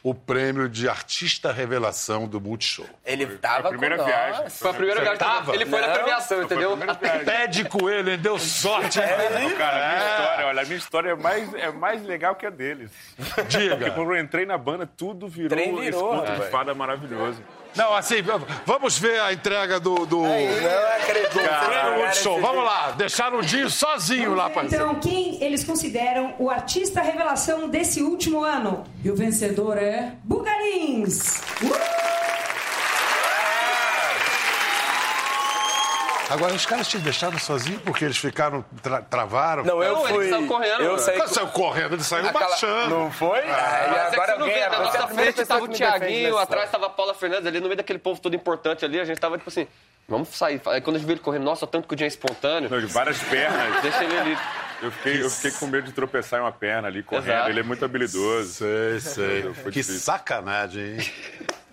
o 0.00 0.14
prêmio 0.14 0.68
de 0.68 0.88
Artista 0.88 1.50
Revelação 1.50 2.28
do 2.28 2.40
Multishow. 2.40 2.86
Ele 3.04 3.26
tava 3.38 3.70
primeira 3.70 3.96
com 3.98 4.04
viagem. 4.04 4.42
nós. 4.44 4.58
Foi 4.60 4.70
a 4.70 4.74
primeira 4.74 5.00
viagem. 5.00 5.18
tava? 5.18 5.52
Ele 5.52 5.66
foi 5.66 5.80
na 5.80 5.88
Não. 5.88 5.94
premiação, 5.94 6.40
entendeu? 6.40 6.78
Pé 7.24 7.48
de 7.48 7.64
coelho, 7.68 8.12
hein? 8.12 8.18
Deu 8.18 8.38
sorte, 8.38 9.00
hein? 9.00 9.06
Cara, 9.58 9.76
a 9.76 9.88
minha 9.90 10.06
história, 10.06 10.46
olha, 10.46 10.62
a 10.62 10.64
minha 10.66 10.78
história 10.78 11.10
é 11.10 11.14
mais, 11.16 11.54
é 11.54 11.72
mais 11.72 12.02
legal 12.04 12.36
que 12.36 12.46
a 12.46 12.50
deles. 12.50 12.92
Porque 13.16 13.42
Diga. 13.58 13.90
quando 13.90 14.14
eu 14.14 14.20
entrei 14.20 14.46
na 14.46 14.56
banda, 14.56 14.86
tudo 14.86 15.26
virou, 15.26 15.80
virou, 15.80 16.10
conto 16.10 16.30
de 16.30 16.38
velho. 16.38 16.50
fada 16.52 16.72
maravilhoso. 16.76 17.42
Não, 17.76 17.94
assim, 17.94 18.16
vamos 18.66 18.98
ver 18.98 19.20
a 19.20 19.32
entrega 19.32 19.80
do. 19.80 20.06
do... 20.06 20.22
Não 20.22 20.30
acredito. 21.00 21.32
Prêmio 21.32 21.98
Multishow. 21.98 22.40
Vamos 22.40 22.64
lá, 22.64 22.90
deixaram 22.92 23.38
o 23.38 23.42
Dinho 23.42 23.70
sozinho 23.70 24.34
lá 24.34 24.50
pra 24.50 24.64
Então, 24.64 24.94
quem 24.96 25.42
eles 25.42 25.64
consideram 25.64 26.34
o 26.38 26.50
artista 26.50 27.00
revelação 27.00 27.68
desse 27.68 28.02
último 28.02 28.42
ano? 28.42 28.84
E 29.04 29.10
o 29.10 29.16
vencedor 29.16 29.78
é. 29.78 30.12
Bugarins! 30.24 31.40
Agora, 36.32 36.54
os 36.54 36.66
caras 36.66 36.88
te 36.88 36.98
deixaram 36.98 37.38
sozinho 37.38 37.78
porque 37.80 38.04
eles 38.04 38.16
ficaram, 38.16 38.64
tra- 38.82 39.02
travaram? 39.02 39.64
Não, 39.64 39.82
eu 39.82 39.94
Não, 39.94 40.04
ele 40.08 40.14
fui. 40.14 40.28
saiu 40.30 40.46
correndo, 40.46 40.82
Eu 40.82 40.98
saí. 40.98 41.28
Saiu 41.28 41.46
correndo, 41.48 41.94
ele 41.94 42.04
saiu 42.04 42.26
Aquela- 42.28 42.48
baixando. 42.48 42.88
Não 42.90 43.10
foi? 43.12 43.42
Mas 43.42 43.48
é 43.48 43.50
que 43.50 43.54
agora 43.54 44.10
você 44.12 44.26
não 44.26 44.32
alguém. 44.46 44.54
vê, 44.54 44.60
na 44.68 44.76
é 44.76 44.78
nossa 44.78 45.08
frente 45.08 45.26
pessoa 45.34 45.46
tava 45.46 45.60
que 45.60 45.66
o 45.66 45.70
nessa 45.78 45.94
atrás 45.96 46.34
história. 46.42 46.68
tava 46.68 46.86
a 46.86 46.90
Paula 46.90 47.14
Fernandes, 47.14 47.46
ali 47.46 47.58
no 47.60 47.66
meio 47.66 47.76
daquele 47.76 47.98
povo 47.98 48.20
todo 48.20 48.34
importante 48.34 48.84
ali, 48.84 48.98
a 49.00 49.04
gente 49.04 49.18
tava 49.20 49.36
tipo 49.38 49.48
assim, 49.50 49.66
vamos 50.08 50.28
sair. 50.30 50.60
Aí 50.66 50.80
quando 50.80 50.96
a 50.96 50.98
gente 50.98 51.06
viu 51.06 51.14
ele 51.14 51.22
correndo, 51.22 51.44
nossa, 51.44 51.66
tanto 51.66 51.86
que 51.86 51.94
o 51.94 51.96
dia 51.96 52.06
é 52.06 52.08
espontâneo, 52.08 52.70
Não, 52.70 52.80
de 52.80 52.86
várias 52.86 53.18
pernas. 53.18 53.82
deixa 53.82 54.02
ele 54.04 54.18
ali. 54.18 54.38
Eu 54.82 54.90
fiquei, 54.90 55.22
eu 55.22 55.30
fiquei 55.30 55.50
com 55.52 55.66
medo 55.68 55.84
de 55.86 55.92
tropeçar 55.92 56.40
em 56.40 56.42
uma 56.42 56.50
perna 56.52 56.88
ali 56.88 57.02
correndo. 57.02 57.28
Exato. 57.28 57.50
Ele 57.50 57.60
é 57.60 57.62
muito 57.62 57.84
habilidoso. 57.84 58.52
Sei, 58.52 59.00
sei. 59.00 59.42
Que 59.64 59.70
difícil. 59.70 60.00
sacanagem, 60.00 60.96
hein? 60.98 61.12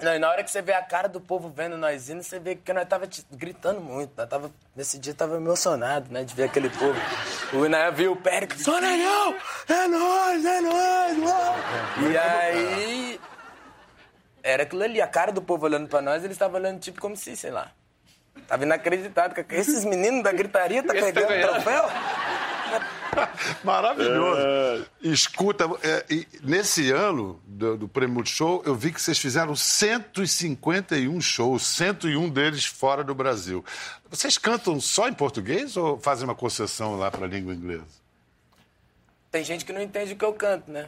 Não, 0.02 0.16
e 0.16 0.20
na 0.20 0.30
hora 0.30 0.44
que 0.44 0.52
você 0.52 0.62
vê 0.62 0.74
a 0.74 0.82
cara 0.82 1.10
do 1.10 1.20
povo 1.20 1.50
vendo 1.54 1.76
nós 1.76 2.10
indo, 2.10 2.24
você 2.24 2.40
vê 2.40 2.56
que 2.56 2.72
nós 2.72 2.88
tava 2.88 3.06
te- 3.08 3.26
gritando 3.32 3.82
muito. 3.82 4.14
Nós 4.16 4.30
tava, 4.30 4.50
nesse 4.76 4.98
dia 4.98 5.14
tava 5.14 5.36
emocionado, 5.36 6.10
né? 6.14 6.24
De 6.24 6.34
ver 6.36 6.44
aquele 6.44 6.70
povo. 6.70 6.98
O 7.52 7.66
Inaia 7.66 7.92
viu 7.92 8.14
o 8.14 8.16
Péricles, 8.16 8.64
só 8.64 8.78
legal! 8.80 9.34
É 9.68 9.88
nóis, 9.88 10.46
é 10.46 10.62
nóis, 10.62 11.18
uau!" 11.20 11.56
E 12.12 12.18
aí. 12.18 13.20
Era 14.42 14.64
aquilo 14.64 14.84
ali, 14.84 15.02
a 15.02 15.08
cara 15.08 15.32
do 15.34 15.42
povo 15.42 15.66
olhando 15.66 15.90
pra 15.90 16.02
nós, 16.02 16.24
eles 16.24 16.36
estavam 16.36 16.60
olhando 16.60 16.80
tipo 16.80 17.02
como 17.02 17.18
se, 17.18 17.36
sei 17.36 17.52
lá. 17.52 17.72
Tava 18.48 18.64
inacreditado. 18.64 19.36
que 19.36 19.54
Esses 19.54 19.84
meninos 19.84 20.24
da 20.24 20.32
gritaria 20.32 20.82
tá 20.82 20.96
Esse 20.96 21.12
tá 21.12 21.22
pegando 21.28 21.52
troféu? 21.52 21.84
Maravilhoso. 23.64 24.86
Escuta, 25.02 25.66
é, 25.84 26.06
e 26.10 26.28
nesse 26.42 26.92
ano 26.92 27.40
do, 27.46 27.78
do 27.78 27.88
Prêmio 27.88 28.16
Multishow, 28.16 28.62
eu 28.66 28.76
vi 28.76 28.92
que 28.92 29.02
vocês 29.02 29.18
fizeram 29.18 29.56
151 29.56 31.20
shows, 31.22 31.66
101 31.66 32.30
deles 32.30 32.66
fora 32.66 33.04
do 33.04 33.16
Brasil. 33.16 33.64
Vocês 34.10 34.38
cantam 34.38 34.80
só 34.80 35.08
em 35.08 35.14
português 35.14 35.78
ou 35.78 36.00
fazem 36.00 36.26
uma 36.26 36.36
concessão 36.36 36.98
lá 36.98 37.12
para 37.12 37.26
a 37.26 37.30
língua 37.30 37.54
inglesa? 37.54 38.00
Tem 39.32 39.44
gente 39.44 39.64
que 39.64 39.72
não 39.72 39.82
entende 39.82 40.14
o 40.14 40.16
que 40.16 40.26
eu 40.26 40.34
canto, 40.34 40.72
né? 40.72 40.88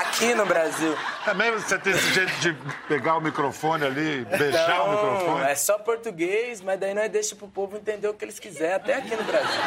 Aqui 0.00 0.34
no 0.34 0.46
Brasil. 0.46 0.96
Também 1.22 1.50
você 1.50 1.78
tem 1.78 1.92
esse 1.92 2.14
jeito 2.14 2.32
de 2.40 2.56
pegar 2.88 3.18
o 3.18 3.20
microfone 3.20 3.84
ali, 3.84 4.24
beijar 4.24 4.82
o 4.84 4.90
microfone. 4.90 5.44
é 5.44 5.54
só 5.54 5.78
português, 5.78 6.62
mas 6.62 6.80
daí 6.80 6.94
nós 6.94 7.10
deixa 7.10 7.36
pro 7.36 7.46
povo 7.46 7.76
entender 7.76 8.08
o 8.08 8.14
que 8.14 8.24
eles 8.24 8.38
quiserem, 8.38 8.74
até 8.76 8.94
aqui 8.94 9.14
no 9.14 9.24
Brasil. 9.24 9.60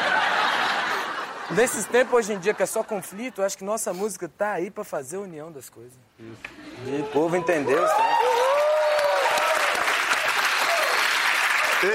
Nesses 1.51 1.85
tempos, 1.85 2.13
hoje 2.13 2.33
em 2.33 2.39
dia, 2.39 2.53
que 2.53 2.61
é 2.61 2.65
só 2.65 2.83
conflito, 2.83 3.41
eu 3.41 3.45
acho 3.45 3.57
que 3.57 3.63
nossa 3.63 3.91
música 3.91 4.29
tá 4.29 4.51
aí 4.53 4.69
pra 4.69 4.83
fazer 4.83 5.17
a 5.17 5.21
união 5.21 5.51
das 5.51 5.67
coisas. 5.69 5.97
E 6.19 7.01
o 7.01 7.05
povo 7.11 7.35
entendeu, 7.35 7.85
sabe? 7.87 8.13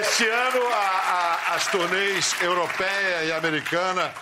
Este 0.00 0.26
ano, 0.26 0.66
a- 0.72 0.76
a- 1.50 1.54
as 1.54 1.66
turnês 1.68 2.34
europeia 2.40 3.24
e 3.24 3.32
americana 3.32 4.12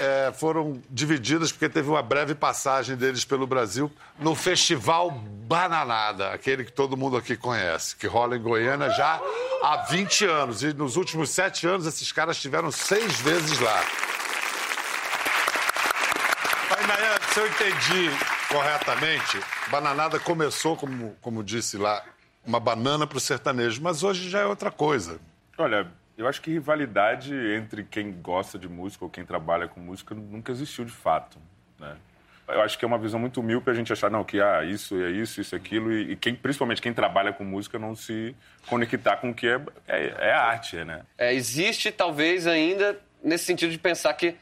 eh, 0.00 0.32
foram 0.40 0.82
divididas 0.90 1.52
porque 1.52 1.68
teve 1.68 1.88
uma 1.88 2.02
breve 2.02 2.34
passagem 2.34 2.96
deles 2.96 3.24
pelo 3.24 3.46
Brasil 3.46 3.88
no 4.18 4.34
Festival 4.34 5.08
Bananada, 5.12 6.32
aquele 6.32 6.64
que 6.64 6.72
todo 6.72 6.96
mundo 6.96 7.16
aqui 7.16 7.36
conhece, 7.36 7.94
que 7.94 8.08
rola 8.08 8.34
em 8.36 8.42
Goiânia 8.42 8.90
já 8.90 9.20
há 9.62 9.86
20 9.88 10.24
anos. 10.24 10.64
E 10.64 10.72
nos 10.72 10.96
últimos 10.96 11.30
sete 11.30 11.64
anos, 11.68 11.86
esses 11.86 12.10
caras 12.10 12.34
estiveram 12.36 12.72
seis 12.72 13.20
vezes 13.20 13.60
lá. 13.60 13.84
Mas, 16.70 16.86
Nayan, 16.88 17.18
se 17.34 17.40
eu 17.40 17.48
entendi 17.48 18.10
corretamente, 18.48 19.40
Bananada 19.68 20.20
começou, 20.20 20.76
como, 20.76 21.16
como 21.20 21.42
disse 21.42 21.76
lá, 21.76 22.04
uma 22.46 22.60
banana 22.60 23.08
para 23.08 23.18
o 23.18 23.20
sertanejo, 23.20 23.82
mas 23.82 24.04
hoje 24.04 24.30
já 24.30 24.38
é 24.38 24.46
outra 24.46 24.70
coisa. 24.70 25.18
Olha, 25.58 25.88
eu 26.16 26.28
acho 26.28 26.40
que 26.40 26.52
rivalidade 26.52 27.34
entre 27.34 27.82
quem 27.82 28.12
gosta 28.12 28.56
de 28.56 28.68
música 28.68 29.04
ou 29.04 29.10
quem 29.10 29.24
trabalha 29.24 29.66
com 29.66 29.80
música 29.80 30.14
nunca 30.14 30.52
existiu 30.52 30.84
de 30.84 30.92
fato. 30.92 31.36
Né? 31.76 31.96
Eu 32.46 32.62
acho 32.62 32.78
que 32.78 32.84
é 32.84 32.86
uma 32.86 32.98
visão 32.98 33.18
muito 33.18 33.42
míope 33.42 33.68
a 33.68 33.74
gente 33.74 33.92
achar, 33.92 34.08
não, 34.08 34.22
que 34.22 34.40
ah, 34.40 34.62
isso 34.62 34.94
é 35.02 35.10
isso, 35.10 35.40
isso 35.40 35.56
é 35.56 35.58
aquilo, 35.58 35.92
e, 35.92 36.12
e 36.12 36.16
quem, 36.16 36.36
principalmente 36.36 36.80
quem 36.80 36.94
trabalha 36.94 37.32
com 37.32 37.42
música 37.42 37.80
não 37.80 37.96
se 37.96 38.32
conectar 38.68 39.16
com 39.16 39.30
o 39.30 39.34
que 39.34 39.48
é, 39.48 39.60
é, 39.88 40.28
é 40.28 40.32
arte, 40.32 40.76
né? 40.84 41.02
É, 41.18 41.34
existe, 41.34 41.90
talvez, 41.90 42.46
ainda 42.46 42.96
nesse 43.24 43.46
sentido 43.46 43.72
de 43.72 43.78
pensar 43.78 44.12
que, 44.12 44.36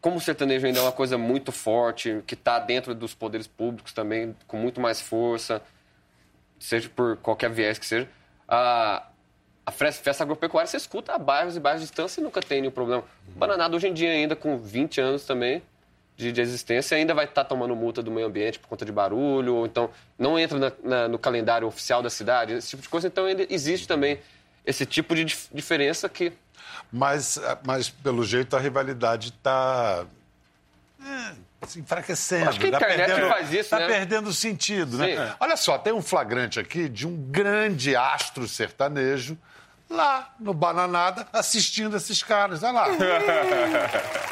como 0.00 0.16
o 0.16 0.20
sertanejo 0.20 0.66
ainda 0.66 0.78
é 0.78 0.82
uma 0.82 0.92
coisa 0.92 1.18
muito 1.18 1.52
forte, 1.52 2.22
que 2.26 2.34
está 2.34 2.58
dentro 2.58 2.94
dos 2.94 3.14
poderes 3.14 3.46
públicos 3.46 3.92
também, 3.92 4.34
com 4.46 4.56
muito 4.56 4.80
mais 4.80 5.00
força, 5.00 5.60
seja 6.58 6.88
por 6.88 7.16
qualquer 7.18 7.50
viés 7.50 7.78
que 7.78 7.86
seja, 7.86 8.08
a, 8.48 9.06
a 9.64 9.70
fres- 9.70 9.98
festa 9.98 10.24
agropecuária 10.24 10.66
você 10.66 10.76
escuta 10.76 11.14
a 11.14 11.18
bairros 11.18 11.56
e 11.56 11.60
bairros 11.60 11.82
de 11.82 11.86
distância 11.88 12.20
e 12.20 12.24
nunca 12.24 12.40
tem 12.40 12.60
nenhum 12.60 12.72
problema. 12.72 13.02
O 13.34 13.38
Bananada, 13.38 13.76
hoje 13.76 13.88
em 13.88 13.94
dia, 13.94 14.10
ainda 14.10 14.34
com 14.36 14.56
20 14.58 15.00
anos 15.00 15.24
também 15.24 15.62
de, 16.16 16.32
de 16.32 16.40
existência, 16.40 16.96
ainda 16.96 17.14
vai 17.14 17.24
estar 17.24 17.44
tomando 17.44 17.74
multa 17.76 18.02
do 18.02 18.10
meio 18.10 18.26
ambiente 18.26 18.58
por 18.58 18.68
conta 18.68 18.84
de 18.84 18.92
barulho, 18.92 19.54
ou 19.56 19.66
então 19.66 19.90
não 20.18 20.38
entra 20.38 20.58
na- 20.58 20.72
na- 20.82 21.08
no 21.08 21.18
calendário 21.18 21.66
oficial 21.66 22.02
da 22.02 22.10
cidade, 22.10 22.54
esse 22.54 22.68
tipo 22.70 22.82
de 22.82 22.88
coisa. 22.88 23.06
Então, 23.06 23.24
ainda 23.26 23.46
existe 23.48 23.86
também 23.88 24.18
esse 24.64 24.84
tipo 24.86 25.14
de 25.14 25.24
dif- 25.24 25.48
diferença 25.52 26.08
que 26.08 26.32
Mas, 26.92 27.38
mas 27.64 27.88
pelo 27.88 28.24
jeito, 28.24 28.56
a 28.56 28.60
rivalidade 28.60 29.28
está 29.28 30.04
se 31.66 31.78
enfraquecendo. 31.80 32.48
Acho 32.50 32.58
que 32.60 32.66
a 32.66 32.70
Tá 32.70 32.76
internet 32.78 33.06
perdendo- 33.06 33.28
faz 33.28 33.52
isso, 33.52 33.70
tá 33.70 33.78
né? 33.78 33.86
perdendo 33.86 34.32
sentido, 34.32 34.96
né? 34.98 35.06
Sim. 35.28 35.34
Olha 35.40 35.56
só, 35.56 35.78
tem 35.78 35.92
um 35.92 36.02
flagrante 36.02 36.58
aqui 36.58 36.88
de 36.88 37.06
um 37.06 37.16
grande 37.30 37.94
astro 37.94 38.48
sertanejo 38.48 39.36
lá 39.88 40.32
no 40.40 40.52
Bananada 40.54 41.26
assistindo 41.32 41.96
esses 41.96 42.22
caras. 42.22 42.62
Olha 42.62 42.72
lá. 42.72 42.86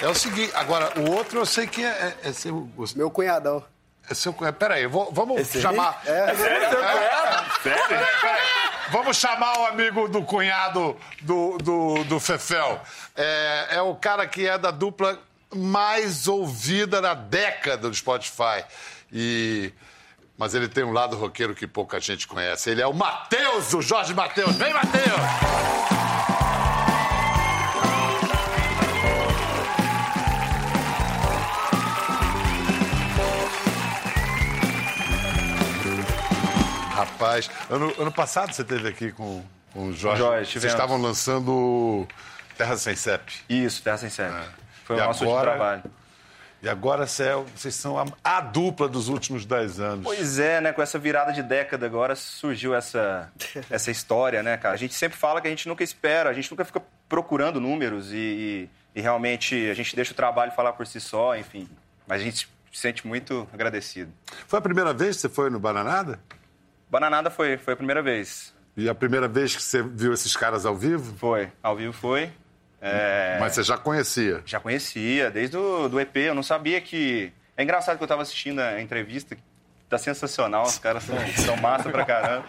É 0.00 0.06
o 0.06 0.14
seguinte, 0.14 0.52
agora, 0.54 0.92
o 1.00 1.10
outro 1.10 1.40
eu 1.40 1.46
sei 1.46 1.66
que 1.66 1.82
é, 1.82 2.14
é, 2.22 2.28
é 2.28 2.32
seu. 2.32 2.54
o- 2.76 2.84
Meu 2.94 3.10
cunhadão. 3.10 3.64
É 4.08 4.14
seu 4.14 4.32
peraí, 4.32 4.82
eu 4.84 4.90
vou- 4.90 5.10
vamos 5.12 5.48
chamar. 5.48 6.00
É, 6.04 6.34
Sério? 6.36 7.88
Vamos 8.90 9.16
chamar 9.16 9.58
o 9.58 9.66
amigo 9.66 10.08
do 10.08 10.22
cunhado 10.22 10.96
do, 11.22 11.58
do, 11.58 12.04
do 12.04 12.20
Fefel. 12.20 12.80
É, 13.16 13.66
é 13.70 13.82
o 13.82 13.94
cara 13.94 14.26
que 14.26 14.46
é 14.46 14.56
da 14.56 14.70
dupla 14.70 15.18
mais 15.54 16.28
ouvida 16.28 17.00
na 17.00 17.14
década 17.14 17.88
do 17.88 17.94
Spotify. 17.94 18.64
E... 19.12 19.72
Mas 20.38 20.54
ele 20.54 20.68
tem 20.68 20.84
um 20.84 20.92
lado 20.92 21.16
roqueiro 21.16 21.54
que 21.54 21.66
pouca 21.66 21.98
gente 21.98 22.28
conhece. 22.28 22.70
Ele 22.70 22.82
é 22.82 22.86
o 22.86 22.92
Matheus, 22.92 23.72
o 23.72 23.80
Jorge 23.80 24.12
Matheus. 24.12 24.54
Vem, 24.56 24.72
Matheus! 24.72 26.35
Rapaz, 36.96 37.50
ano, 37.68 37.92
ano 37.98 38.10
passado 38.10 38.52
você 38.54 38.62
esteve 38.62 38.88
aqui 38.88 39.12
com, 39.12 39.44
com 39.72 39.88
o 39.88 39.92
Jorge. 39.92 40.22
Jorge, 40.22 40.52
Vocês 40.60 40.64
estavam 40.72 41.00
lançando 41.00 42.06
Terra 42.56 42.76
Sem 42.76 42.96
CEP. 42.96 43.32
Isso, 43.48 43.82
Terra 43.82 43.98
Sem 43.98 44.08
Sete. 44.08 44.34
Foi 44.84 44.96
E 44.96 45.00
o 45.00 45.04
nosso 45.04 45.24
agora- 45.24 45.50
trabalho. 45.50 45.82
E 46.62 46.68
agora, 46.70 47.06
Céu, 47.06 47.44
vocês 47.54 47.74
são 47.74 47.98
a, 47.98 48.06
a 48.24 48.40
dupla 48.40 48.88
dos 48.88 49.08
últimos 49.08 49.44
dez 49.44 49.78
anos. 49.78 50.02
Pois 50.02 50.38
é, 50.38 50.58
né? 50.60 50.72
Com 50.72 50.80
essa 50.80 50.98
virada 50.98 51.30
de 51.30 51.42
década 51.42 51.84
agora 51.84 52.16
surgiu 52.16 52.74
essa, 52.74 53.30
essa 53.70 53.90
história, 53.90 54.42
né, 54.42 54.56
cara? 54.56 54.74
A 54.74 54.78
gente 54.78 54.94
sempre 54.94 55.18
fala 55.18 55.40
que 55.42 55.46
a 55.46 55.50
gente 55.50 55.68
nunca 55.68 55.84
espera, 55.84 56.30
a 56.30 56.32
gente 56.32 56.50
nunca 56.50 56.64
fica 56.64 56.82
procurando 57.08 57.60
números 57.60 58.10
e, 58.10 58.16
e- 58.16 58.70
e 58.94 59.00
realmente 59.02 59.68
a 59.70 59.74
gente 59.74 59.94
deixa 59.94 60.12
o 60.12 60.16
trabalho 60.16 60.50
falar 60.52 60.72
por 60.72 60.86
si 60.86 60.98
só, 60.98 61.36
enfim. 61.36 61.68
Mas 62.06 62.22
a 62.22 62.24
gente 62.24 62.48
se 62.72 62.80
sente 62.80 63.06
muito 63.06 63.46
agradecido. 63.52 64.10
Foi 64.48 64.58
a 64.58 64.62
primeira 64.62 64.94
vez 64.94 65.16
que 65.16 65.22
você 65.22 65.28
foi 65.28 65.50
no 65.50 65.60
Bananada? 65.60 66.18
Bananada 66.90 67.30
foi, 67.30 67.56
foi 67.56 67.74
a 67.74 67.76
primeira 67.76 68.02
vez. 68.02 68.54
E 68.76 68.88
a 68.88 68.94
primeira 68.94 69.26
vez 69.26 69.56
que 69.56 69.62
você 69.62 69.82
viu 69.82 70.12
esses 70.12 70.36
caras 70.36 70.66
ao 70.66 70.76
vivo? 70.76 71.16
Foi. 71.16 71.50
Ao 71.62 71.74
vivo 71.74 71.92
foi. 71.92 72.30
É, 72.80 73.38
Mas 73.40 73.54
você 73.54 73.62
já 73.62 73.78
conhecia. 73.78 74.42
Já 74.44 74.60
conhecia, 74.60 75.30
desde 75.30 75.56
o 75.56 75.88
do 75.88 75.98
EP. 75.98 76.16
Eu 76.16 76.34
não 76.34 76.42
sabia 76.42 76.80
que. 76.80 77.32
É 77.56 77.62
engraçado 77.62 77.96
que 77.96 78.04
eu 78.04 78.08
tava 78.08 78.20
assistindo 78.20 78.60
a 78.60 78.82
entrevista, 78.82 79.34
tá 79.88 79.96
sensacional, 79.96 80.64
os 80.64 80.78
caras 80.78 81.04
são, 81.04 81.16
são 81.42 81.56
massa 81.56 81.88
pra 81.88 82.04
caramba. 82.04 82.44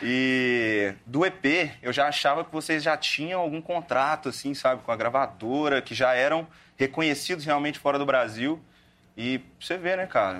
E 0.00 0.94
do 1.04 1.26
EP, 1.26 1.72
eu 1.82 1.92
já 1.92 2.06
achava 2.06 2.44
que 2.44 2.52
vocês 2.52 2.82
já 2.82 2.96
tinham 2.96 3.40
algum 3.40 3.60
contrato, 3.60 4.28
assim, 4.28 4.54
sabe, 4.54 4.82
com 4.82 4.92
a 4.92 4.96
gravadora, 4.96 5.82
que 5.82 5.94
já 5.94 6.14
eram 6.14 6.46
reconhecidos 6.76 7.44
realmente 7.44 7.78
fora 7.78 7.98
do 7.98 8.06
Brasil. 8.06 8.60
E 9.16 9.40
você 9.58 9.76
vê, 9.76 9.96
né, 9.96 10.06
cara? 10.06 10.38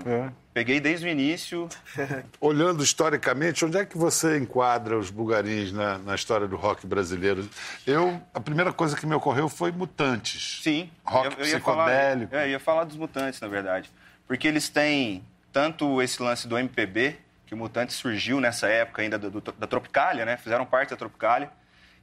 Peguei 0.56 0.80
desde 0.80 1.04
o 1.04 1.08
início. 1.10 1.68
Olhando 2.40 2.82
historicamente, 2.82 3.62
onde 3.66 3.76
é 3.76 3.84
que 3.84 3.98
você 3.98 4.38
enquadra 4.38 4.96
os 4.98 5.10
bugarins 5.10 5.70
na, 5.70 5.98
na 5.98 6.14
história 6.14 6.48
do 6.48 6.56
rock 6.56 6.86
brasileiro? 6.86 7.46
Eu, 7.86 8.18
a 8.32 8.40
primeira 8.40 8.72
coisa 8.72 8.96
que 8.96 9.04
me 9.04 9.14
ocorreu 9.14 9.50
foi 9.50 9.70
Mutantes. 9.70 10.62
Sim. 10.62 10.90
Rock 11.04 11.26
eu, 11.38 11.44
eu 11.44 11.46
ia 11.46 11.60
falar, 11.60 11.84
psicodélico. 11.90 12.34
é, 12.34 12.44
eu 12.46 12.50
ia 12.52 12.58
falar 12.58 12.84
dos 12.84 12.96
Mutantes, 12.96 13.38
na 13.38 13.48
verdade. 13.48 13.90
Porque 14.26 14.48
eles 14.48 14.70
têm 14.70 15.22
tanto 15.52 16.00
esse 16.00 16.22
lance 16.22 16.48
do 16.48 16.56
MPB, 16.56 17.18
que 17.46 17.52
o 17.52 17.56
Mutantes 17.58 17.94
surgiu 17.96 18.40
nessa 18.40 18.66
época 18.66 19.02
ainda 19.02 19.18
do- 19.18 19.30
do- 19.30 19.52
da 19.52 19.66
Tropicália, 19.66 20.24
né? 20.24 20.38
Fizeram 20.38 20.64
parte 20.64 20.88
da 20.88 20.96
Tropicália. 20.96 21.50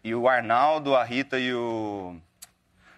E 0.03 0.13
o 0.13 0.29
Arnaldo, 0.29 0.95
a 0.95 1.03
Rita 1.03 1.39
e 1.39 1.51
o, 1.55 2.15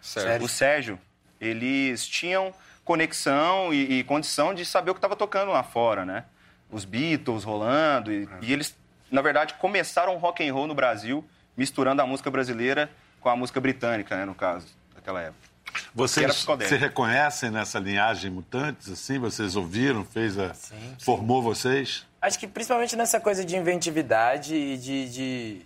Certo. 0.01 0.43
o 0.43 0.49
Sérgio, 0.49 0.99
eles 1.39 2.05
tinham 2.05 2.53
conexão 2.85 3.73
e, 3.73 3.99
e 3.99 4.03
condição 4.03 4.53
de 4.53 4.63
saber 4.63 4.91
o 4.91 4.93
que 4.93 4.99
estava 4.99 5.15
tocando 5.15 5.51
lá 5.51 5.63
fora, 5.63 6.05
né? 6.05 6.23
Os 6.71 6.85
Beatles 6.85 7.43
rolando. 7.43 8.13
E, 8.13 8.29
e 8.41 8.53
eles, 8.53 8.77
na 9.11 9.21
verdade, 9.21 9.55
começaram 9.55 10.15
o 10.15 10.17
rock 10.17 10.47
and 10.47 10.53
roll 10.53 10.67
no 10.67 10.75
Brasil, 10.75 11.25
misturando 11.57 12.01
a 12.01 12.05
música 12.05 12.29
brasileira 12.29 12.89
com 13.19 13.27
a 13.27 13.35
música 13.35 13.59
britânica, 13.59 14.15
né, 14.15 14.23
no 14.23 14.35
caso, 14.35 14.67
daquela 14.93 15.19
época. 15.19 15.55
Vocês 15.93 16.45
se 16.67 16.75
reconhecem 16.75 17.49
nessa 17.49 17.79
linhagem 17.79 18.29
mutantes, 18.29 18.89
assim? 18.89 19.17
Vocês 19.17 19.55
ouviram, 19.55 20.05
fez 20.05 20.37
a... 20.37 20.53
formou 20.99 21.41
vocês? 21.41 22.05
Acho 22.21 22.39
que 22.39 22.47
principalmente 22.47 22.95
nessa 22.95 23.19
coisa 23.19 23.43
de 23.43 23.57
inventividade 23.57 24.55
e 24.55 24.77
de, 24.77 25.09
de, 25.09 25.61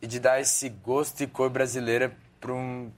e 0.00 0.06
de 0.06 0.20
dar 0.20 0.40
esse 0.40 0.68
gosto 0.68 1.22
e 1.22 1.26
cor 1.26 1.50
brasileira 1.50 2.16
para 2.40 2.52
um, 2.52 2.90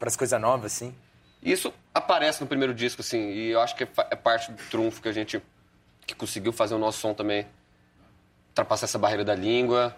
as 0.00 0.16
coisas 0.16 0.40
novas, 0.40 0.72
assim. 0.72 0.94
Isso 1.42 1.72
aparece 1.94 2.40
no 2.40 2.46
primeiro 2.46 2.74
disco, 2.74 3.00
assim, 3.00 3.30
e 3.30 3.50
eu 3.50 3.60
acho 3.60 3.76
que 3.76 3.84
é 3.84 3.88
é 4.10 4.16
parte 4.16 4.50
do 4.50 4.62
trunfo 4.64 5.00
que 5.00 5.08
a 5.08 5.12
gente 5.12 5.40
que 6.06 6.14
conseguiu 6.14 6.52
fazer 6.52 6.74
o 6.74 6.78
nosso 6.78 6.98
som 6.98 7.14
também 7.14 7.46
ultrapassar 8.48 8.86
essa 8.86 8.98
barreira 8.98 9.24
da 9.24 9.34
língua. 9.34 9.96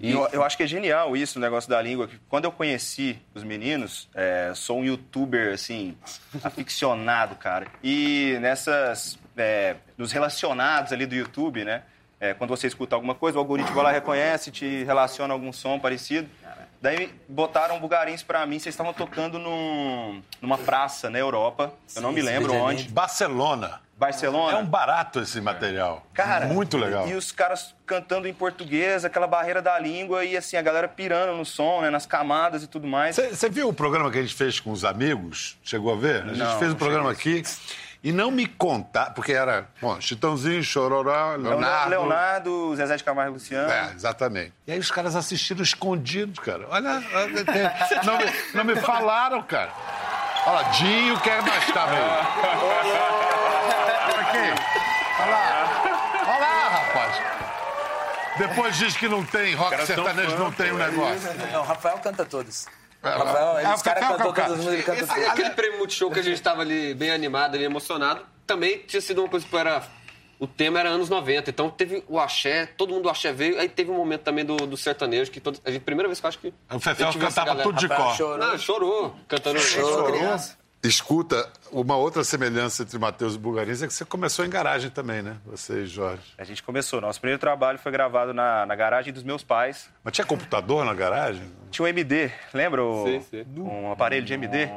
E 0.00 0.10
eu, 0.10 0.28
eu 0.32 0.42
acho 0.42 0.56
que 0.56 0.62
é 0.62 0.66
genial 0.66 1.16
isso, 1.16 1.38
o 1.38 1.42
negócio 1.42 1.68
da 1.70 1.80
língua. 1.80 2.06
que 2.06 2.18
Quando 2.28 2.44
eu 2.44 2.52
conheci 2.52 3.18
os 3.34 3.42
meninos, 3.42 4.08
é, 4.14 4.52
sou 4.54 4.80
um 4.80 4.84
youtuber, 4.84 5.54
assim, 5.54 5.96
aficionado, 6.42 7.34
cara. 7.40 7.66
E 7.82 8.36
nessas... 8.40 9.18
é, 9.36 9.76
nos 9.96 10.12
relacionados 10.12 10.92
ali 10.92 11.06
do 11.06 11.14
YouTube, 11.14 11.64
né? 11.64 11.82
É, 12.18 12.32
quando 12.32 12.50
você 12.50 12.66
escuta 12.66 12.94
alguma 12.94 13.14
coisa, 13.14 13.36
o 13.38 13.40
algoritmo 13.40 13.80
lá, 13.82 13.90
reconhece, 13.90 14.50
te 14.50 14.84
relaciona 14.84 15.32
algum 15.34 15.52
som 15.52 15.78
parecido. 15.78 16.28
Daí 16.80 17.12
botaram 17.28 17.78
bugarins 17.80 18.22
pra 18.22 18.44
mim, 18.46 18.58
vocês 18.58 18.74
estavam 18.74 18.92
tocando 18.92 19.38
num, 19.38 20.22
numa 20.40 20.58
praça 20.58 21.08
na 21.10 21.18
Europa, 21.18 21.72
eu 21.94 22.02
não 22.02 22.10
Sim, 22.10 22.16
me 22.16 22.22
lembro 22.22 22.54
onde. 22.54 22.88
Barcelona. 22.88 23.80
Barcelona. 23.98 24.58
É 24.58 24.60
um 24.60 24.66
barato 24.66 25.20
esse 25.20 25.40
material. 25.40 26.06
Cara, 26.12 26.46
Muito 26.46 26.76
legal. 26.76 27.08
E 27.08 27.14
os 27.14 27.32
caras 27.32 27.74
cantando 27.86 28.28
em 28.28 28.34
português, 28.34 29.06
aquela 29.06 29.26
barreira 29.26 29.62
da 29.62 29.78
língua 29.78 30.22
e 30.22 30.36
assim, 30.36 30.56
a 30.56 30.62
galera 30.62 30.86
pirando 30.86 31.34
no 31.34 31.46
som, 31.46 31.80
né, 31.80 31.88
nas 31.88 32.04
camadas 32.04 32.62
e 32.62 32.66
tudo 32.66 32.86
mais. 32.86 33.16
Você 33.16 33.48
viu 33.48 33.68
o 33.68 33.72
programa 33.72 34.10
que 34.10 34.18
a 34.18 34.22
gente 34.22 34.34
fez 34.34 34.60
com 34.60 34.70
os 34.70 34.84
amigos? 34.84 35.56
Chegou 35.62 35.94
a 35.94 35.96
ver? 35.96 36.24
A 36.24 36.26
gente 36.28 36.38
Não, 36.38 36.58
fez 36.58 36.72
um 36.72 36.76
programa 36.76 37.10
aqui 37.10 37.42
e 38.06 38.12
não 38.12 38.30
me 38.30 38.46
contar, 38.46 39.06
porque 39.14 39.32
era, 39.32 39.66
bom, 39.82 40.00
Chitãozinho, 40.00 40.62
Chororó, 40.62 41.34
Leonardo. 41.34 41.90
Leonardo, 41.90 42.76
Zezé 42.76 42.96
de 42.96 43.02
Camargo 43.02 43.32
e 43.32 43.34
Luciano. 43.34 43.68
É, 43.68 43.90
exatamente. 43.96 44.52
E 44.64 44.70
aí 44.70 44.78
os 44.78 44.92
caras 44.92 45.16
assistiram 45.16 45.60
escondidos, 45.60 46.38
cara. 46.38 46.68
Olha, 46.70 47.02
olha, 47.12 47.44
tem- 47.44 47.64
não, 48.06 48.16
me, 48.16 48.24
não 48.54 48.62
me 48.64 48.76
falaram, 48.76 49.42
cara. 49.42 49.72
Olha 50.46 50.54
lá, 50.54 50.62
Dinho 50.70 51.18
quer 51.18 51.42
mais, 51.42 51.66
tá 51.72 51.84
aí. 51.84 51.98
Olha 54.12 54.20
aqui. 54.20 54.62
Olha 55.22 55.30
lá. 55.32 55.82
Olha 56.28 56.38
lá, 56.38 56.68
rapaz. 56.68 57.22
Depois 58.38 58.76
diz 58.76 58.96
que 58.96 59.08
não 59.08 59.24
tem 59.24 59.52
rock 59.56 59.84
sertanejo, 59.84 60.36
não 60.38 60.52
tem 60.52 60.70
um 60.70 60.76
negócio. 60.76 61.28
Não, 61.52 61.60
o 61.62 61.64
Rafael 61.64 61.98
canta 61.98 62.24
todos. 62.24 62.66
É, 63.02 63.08
Rafael, 63.08 63.58
é, 63.58 63.74
os 63.74 63.82
caras 63.82 64.00
Cacau 64.02 64.16
cantou 64.16 64.32
todas 64.32 64.52
as 64.52 64.56
músicas, 64.58 64.74
ele 64.74 64.82
canta 64.82 65.00
Esse, 65.00 65.14
todas. 65.14 65.28
aquele 65.30 65.50
prêmio 65.50 65.78
Multishow 65.78 66.10
que 66.10 66.18
a 66.18 66.22
gente 66.22 66.42
tava 66.42 66.62
ali 66.62 66.94
bem 66.94 67.10
animado, 67.10 67.54
ali 67.54 67.64
emocionado, 67.64 68.22
também 68.46 68.78
tinha 68.78 69.00
sido 69.00 69.22
uma 69.22 69.28
coisa 69.28 69.46
que 69.46 69.56
era. 69.56 69.82
O 70.38 70.46
tema 70.46 70.78
era 70.78 70.90
anos 70.90 71.08
90, 71.08 71.48
então 71.48 71.70
teve 71.70 72.04
o 72.06 72.20
axé, 72.20 72.66
todo 72.66 72.92
mundo 72.92 73.04
do 73.04 73.08
axé 73.08 73.32
veio, 73.32 73.58
aí 73.58 73.70
teve 73.70 73.90
um 73.90 73.96
momento 73.96 74.20
também 74.20 74.44
do, 74.44 74.54
do 74.54 74.76
sertanejo, 74.76 75.30
que 75.30 75.40
todo, 75.40 75.58
a 75.64 75.70
gente, 75.70 75.80
primeira 75.80 76.08
vez 76.08 76.20
que 76.20 76.26
eu 76.26 76.28
acho 76.28 76.38
que. 76.38 76.52
O 76.70 76.78
Fefel 76.78 77.10
cantava 77.14 77.46
galera. 77.46 77.62
tudo 77.62 77.78
de 77.78 77.88
cor. 77.88 78.14
chorou. 78.14 78.36
Não, 78.38 78.58
chorou, 78.58 79.16
cantando. 79.26 79.58
Escuta, 80.82 81.50
uma 81.72 81.96
outra 81.96 82.22
semelhança 82.22 82.82
entre 82.84 82.96
Matheus 82.98 83.34
e 83.34 83.38
Bulgarins 83.38 83.82
é 83.82 83.86
que 83.88 83.92
você 83.94 84.04
começou 84.04 84.44
em 84.44 84.50
garagem 84.50 84.88
também, 84.88 85.20
né? 85.20 85.36
Você 85.46 85.82
e 85.82 85.86
Jorge. 85.86 86.22
A 86.38 86.44
gente 86.44 86.62
começou. 86.62 87.00
Nosso 87.00 87.18
primeiro 87.20 87.40
trabalho 87.40 87.78
foi 87.78 87.90
gravado 87.90 88.32
na, 88.32 88.64
na 88.64 88.74
garagem 88.76 89.12
dos 89.12 89.24
meus 89.24 89.42
pais. 89.42 89.90
Mas 90.04 90.12
tinha 90.14 90.24
computador 90.24 90.84
na 90.84 90.94
garagem? 90.94 91.50
Tinha 91.70 91.84
um 91.84 91.88
MD, 91.88 92.30
lembra? 92.54 92.84
O, 92.84 93.04
Sim, 93.04 93.20
sim. 93.22 93.44
Um 93.58 93.90
aparelho 93.90 94.24
de 94.24 94.32
MD. 94.34 94.68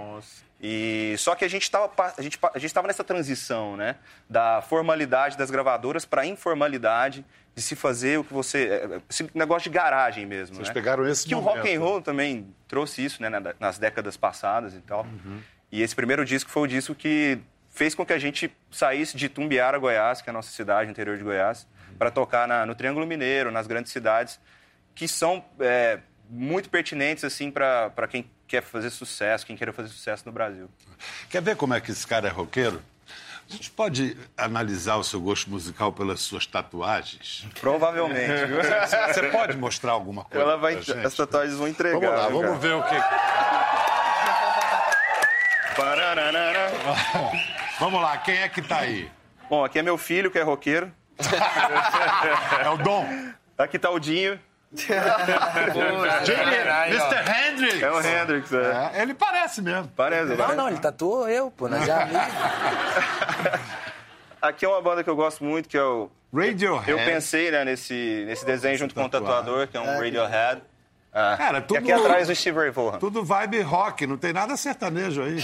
E 0.62 1.16
só 1.20 1.36
que 1.36 1.46
a 1.46 1.48
gente 1.48 1.64
estava 1.64 1.92
a 2.18 2.22
gente, 2.22 2.38
a 2.54 2.60
gente 2.60 2.74
tava 2.74 2.88
nessa 2.88 3.04
transição, 3.04 3.78
né? 3.78 3.96
Da 4.30 4.62
formalidade 4.62 5.38
das 5.38 5.52
gravadoras 5.52 6.06
para 6.06 6.26
informalidade 6.26 7.24
de 7.56 7.62
se 7.62 7.76
fazer 7.76 8.20
o 8.20 8.24
que 8.24 8.34
você 8.34 8.68
é, 8.68 8.96
é, 8.96 9.02
esse 9.10 9.30
negócio 9.36 9.70
de 9.70 9.78
garagem 9.78 10.26
mesmo, 10.26 10.56
Vocês 10.56 10.68
né? 10.70 10.74
pegaram 10.74 11.08
esse 11.08 11.28
que 11.28 11.36
o 11.36 11.42
momento. 11.42 11.58
rock 11.58 11.76
and 11.76 11.80
roll 11.80 12.02
também 12.02 12.48
trouxe 12.68 13.04
isso, 13.04 13.22
né, 13.22 13.30
na- 13.30 13.54
nas 13.60 13.78
décadas 13.78 14.18
passadas 14.18 14.74
e 14.74 14.80
tal. 14.80 15.04
Uhum. 15.04 15.40
E 15.72 15.82
esse 15.82 15.96
primeiro 15.96 16.26
disco 16.26 16.50
foi 16.50 16.64
o 16.64 16.68
disco 16.68 16.96
que 16.96 17.40
fez 17.70 17.94
com 17.94 18.06
que 18.06 18.14
a 18.14 18.20
gente 18.20 18.52
saísse 18.72 19.16
de 19.16 19.30
Tumbiara, 19.30 19.78
Goiás, 19.78 20.22
que 20.22 20.30
é 20.30 20.32
a 20.32 20.34
nossa 20.34 20.52
cidade, 20.52 20.90
interior 20.90 21.18
de 21.18 21.24
Goiás, 21.24 21.68
para 21.98 22.10
tocar 22.10 22.48
na- 22.48 22.66
no 22.66 22.74
Triângulo 22.76 23.06
Mineiro, 23.06 23.52
nas 23.52 23.68
grandes 23.68 23.92
cidades, 23.92 24.40
que 24.96 25.08
são 25.08 25.44
é, 25.60 26.00
muito 26.30 26.70
pertinentes 26.70 27.24
assim 27.24 27.52
para 27.52 27.92
quem 28.10 28.30
quer 28.48 28.64
fazer 28.64 28.90
sucesso, 28.90 29.46
quem 29.46 29.56
quer 29.56 29.72
fazer 29.72 29.90
sucesso 29.90 30.24
no 30.26 30.32
Brasil. 30.32 30.70
Quer 31.30 31.42
ver 31.42 31.56
como 31.56 31.74
é 31.74 31.80
que 31.82 31.92
esse 31.92 32.06
cara 32.06 32.28
é 32.28 32.32
roqueiro? 32.32 32.82
A 33.48 33.52
gente 33.52 33.72
pode 33.72 34.16
analisar 34.38 34.98
o 34.98 35.04
seu 35.04 35.20
gosto 35.20 35.50
musical 35.50 35.92
pelas 35.92 36.20
suas 36.22 36.46
tatuagens? 36.46 37.48
Provavelmente. 37.60 38.28
viu? 38.46 38.60
Você 38.62 39.24
pode 39.32 39.58
mostrar 39.58 39.92
alguma 39.94 40.24
coisa? 40.24 40.44
Ela 40.46 40.58
vai, 40.58 40.74
pra 40.76 40.82
gente? 40.84 41.06
as 41.06 41.16
tatuagens 41.16 41.58
vão 41.58 41.68
entregar. 41.68 42.00
Vamos 42.00 42.16
lá, 42.16 42.30
vamos 42.30 42.60
ver 42.62 42.74
o 42.74 42.84
que. 42.84 42.96
Vamos 47.80 48.02
lá, 48.02 48.18
quem 48.18 48.38
é 48.38 48.50
que 48.50 48.62
tá 48.62 48.80
aí? 48.80 49.10
Bom, 49.50 49.64
aqui 49.64 49.80
é 49.80 49.82
meu 49.82 49.98
filho, 49.98 50.30
que 50.30 50.38
é 50.38 50.44
roqueiro. 50.44 50.92
É 52.64 52.70
o 52.70 52.78
Dom. 52.78 53.06
Aqui 53.58 53.80
tá 53.80 53.90
o 53.90 54.00
Dinho. 54.00 54.40
Jimmy, 54.74 54.96
Mr. 56.88 57.24
Hendrix. 57.28 57.82
É 57.82 57.92
o 57.92 58.02
Hendrix, 58.02 58.54
é. 58.54 58.92
É, 58.94 59.02
ele 59.02 59.14
parece 59.14 59.62
mesmo. 59.62 59.90
Parece, 59.96 60.30
Não, 60.30 60.38
parece. 60.38 60.56
não, 60.56 60.68
ele 60.68 60.78
tatuou 60.78 61.28
eu, 61.28 61.50
pô, 61.50 61.68
nós 61.68 61.86
já 61.86 62.04
amigos. 62.04 62.22
Aqui 64.42 64.66
é 64.66 64.70
uma 64.70 64.82
banda 64.82 65.04
que 65.04 65.10
eu 65.10 65.16
gosto 65.16 65.44
muito, 65.44 65.68
que 65.68 65.78
é 65.78 65.84
o... 65.84 66.10
Radiohead. 66.34 66.90
Eu 66.92 66.98
pensei 67.00 67.50
né, 67.50 67.66
nesse, 67.66 68.24
nesse 68.28 68.46
desenho 68.46 68.78
junto 68.78 68.94
com 68.94 69.04
o 69.04 69.10
tatuado. 69.10 69.36
tatuador, 69.36 69.68
que 69.68 69.76
é 69.76 69.82
um 69.82 70.00
Radiohead. 70.00 70.62
Ah, 71.12 71.36
Cara, 71.38 71.58
E 71.58 71.62
tudo- 71.64 71.78
aqui 71.78 71.92
atrás 71.92 72.30
o 72.30 72.36
Steve 72.36 72.58
Ray 72.60 72.70
Vaughan. 72.70 73.00
Tudo 73.00 73.24
vibe 73.24 73.62
rock, 73.62 74.06
não 74.06 74.16
tem 74.18 74.32
nada 74.32 74.56
sertanejo 74.56 75.24
aí. 75.24 75.44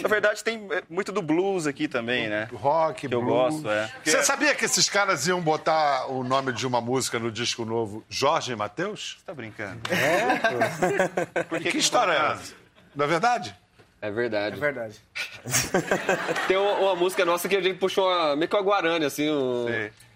Na 0.00 0.08
verdade, 0.08 0.42
tem 0.42 0.66
é, 0.72 0.82
muito 0.90 1.12
do 1.12 1.22
blues 1.22 1.66
aqui 1.68 1.86
também, 1.86 2.28
né? 2.28 2.48
Rock, 2.52 3.06
Que 3.06 3.14
eu 3.14 3.22
blues. 3.22 3.54
gosto, 3.54 3.70
é. 3.70 3.88
Você 4.04 4.22
sabia 4.24 4.54
que 4.56 4.64
esses 4.64 4.88
caras 4.90 5.26
iam 5.28 5.40
botar 5.40 6.06
o 6.10 6.24
nome 6.24 6.52
de 6.52 6.66
uma 6.66 6.80
música 6.80 7.18
no 7.20 7.30
disco 7.30 7.64
novo, 7.64 8.04
Jorge 8.08 8.52
e 8.52 8.56
Matheus? 8.56 9.18
Você 9.20 9.24
tá 9.24 9.32
brincando? 9.32 9.80
Por 11.48 11.60
que, 11.60 11.78
história 11.78 12.12
é 12.12 12.32
essa? 12.32 12.54
Não 12.94 13.04
é 13.04 13.08
verdade? 13.08 13.54
É 14.00 14.10
verdade. 14.10 14.56
É 14.56 14.58
verdade. 14.58 14.96
Tem 16.48 16.56
uma, 16.56 16.72
uma 16.72 16.96
música 16.96 17.24
nossa 17.24 17.48
que 17.48 17.54
a 17.56 17.60
gente 17.60 17.78
puxou 17.78 18.08
uma, 18.08 18.34
meio 18.34 18.48
que 18.48 18.56
uma 18.56 18.62
Guarani, 18.62 19.04
assim. 19.04 19.30
um-. 19.30 19.66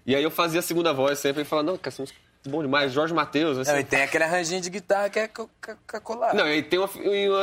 E 0.04 0.14
aí 0.14 0.22
eu 0.22 0.30
fazia 0.30 0.60
a 0.60 0.62
segunda 0.62 0.92
voz 0.92 1.18
sempre 1.18 1.42
e 1.42 1.44
falava, 1.44 1.66
não, 1.70 1.76
cara, 1.76 1.88
essa 1.88 2.02
música 2.02 2.18
é 2.18 2.25
bom 2.48 2.62
demais, 2.62 2.92
Jorge 2.92 3.12
Matheus. 3.14 3.56
Não, 3.56 3.62
Assim. 3.62 3.80
e 3.80 3.84
tem 3.84 4.02
aquele 4.02 4.24
arranjinho 4.24 4.60
de 4.60 4.70
guitarra 4.70 5.08
que 5.10 5.18
é 5.18 5.28
co- 5.28 5.48
co- 5.64 5.76
co- 5.86 6.00
colado. 6.00 6.34
Não, 6.36 6.48
e 6.48 6.62
tem 6.62 6.78
uma, 6.78 6.88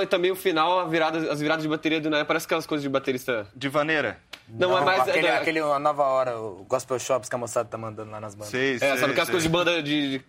e 0.01 0.07
também 0.07 0.31
o 0.31 0.35
final, 0.35 0.79
a 0.79 0.85
virada, 0.85 1.31
as 1.31 1.39
viradas 1.39 1.63
de 1.63 1.69
bateria 1.69 1.99
do 2.01 2.09
Nair, 2.09 2.25
parece 2.25 2.45
aquelas 2.45 2.65
coisas 2.65 2.83
de 2.83 2.89
baterista. 2.89 3.47
De 3.55 3.69
vaneira. 3.69 4.17
Não, 4.49 4.77
é 4.77 4.81
mais. 4.81 5.07
aquele, 5.07 5.27
é, 5.27 5.37
aquele 5.37 5.61
uma 5.61 5.79
nova 5.79 6.03
hora, 6.03 6.37
o 6.37 6.65
Gospel 6.67 6.99
Shops 6.99 7.29
que 7.29 7.35
a 7.35 7.37
moçada 7.37 7.67
tá 7.69 7.77
mandando 7.77 8.11
lá 8.11 8.19
nas 8.19 8.35
bandas. 8.35 8.49
Sei, 8.51 8.75
é, 8.75 8.79
sei, 8.79 8.89
sabe 8.97 9.11
aquelas 9.11 9.27
sei. 9.27 9.33
coisas 9.33 9.43
de 9.43 9.49
banda 9.49 9.81
de. 9.81 10.19
de- 10.19 10.25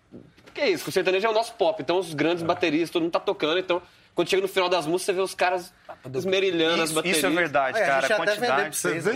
Que 0.55 0.61
é 0.61 0.71
isso? 0.71 0.89
O 0.89 0.93
sertanejo 0.93 1.27
é 1.27 1.31
o 1.31 1.33
nosso 1.35 1.55
pop, 1.55 1.83
então 1.83 1.99
os 1.99 2.15
grandes 2.15 2.43
bateristas, 2.45 2.91
todo 2.91 3.03
mundo 3.03 3.13
tá 3.13 3.21
tocando, 3.21 3.59
então. 3.59 3.83
Quando 4.15 4.29
chega 4.31 4.41
no 4.43 4.47
final 4.47 4.69
das 4.69 4.87
músicas, 4.87 5.07
você 5.07 5.13
vê 5.13 5.21
os 5.23 5.35
caras 5.35 5.75
esmerilhando 6.15 6.81
as 6.85 6.91
Isso, 6.91 6.95
baterias. 6.95 7.17
isso 7.19 7.27
é 7.27 7.31
verdade, 7.31 7.77
Olha, 7.79 7.85
a 7.85 7.89
cara. 7.89 8.01
gente 8.03 8.13
A 8.13 8.17
até 8.23 8.35
vendeu 8.37 8.47
pra 8.47 8.57
quantidade. 8.57 8.77
vocês. 8.77 9.05
vê? 9.05 9.13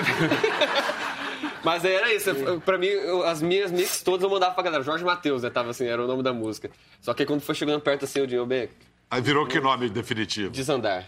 Mas 1.62 1.84
aí 1.84 1.92
era 1.94 2.14
isso. 2.14 2.30
Pra 2.64 2.78
mim, 2.78 2.86
eu- 2.86 3.22
as 3.26 3.42
minhas 3.42 3.70
mix 3.70 4.02
todas 4.02 4.22
eu 4.24 4.30
mandava 4.30 4.54
pra 4.54 4.62
galera. 4.62 4.82
Jorge 4.82 5.04
Matheus, 5.04 5.42
né? 5.42 5.50
Tava 5.50 5.70
assim, 5.70 5.86
era 5.86 6.02
o 6.02 6.06
nome 6.06 6.22
da 6.22 6.32
música. 6.32 6.70
Só 7.00 7.12
que 7.12 7.22
aí 7.22 7.26
quando 7.26 7.40
foi 7.42 7.54
chegando 7.54 7.80
perto 7.80 8.04
assim, 8.04 8.20
eu 8.20 8.42
ô, 8.42 8.46
bem, 8.46 8.68
Aí 9.10 9.20
virou 9.20 9.46
que 9.46 9.60
nome 9.60 9.88
definitivo? 9.90 10.50
desandar. 10.50 11.04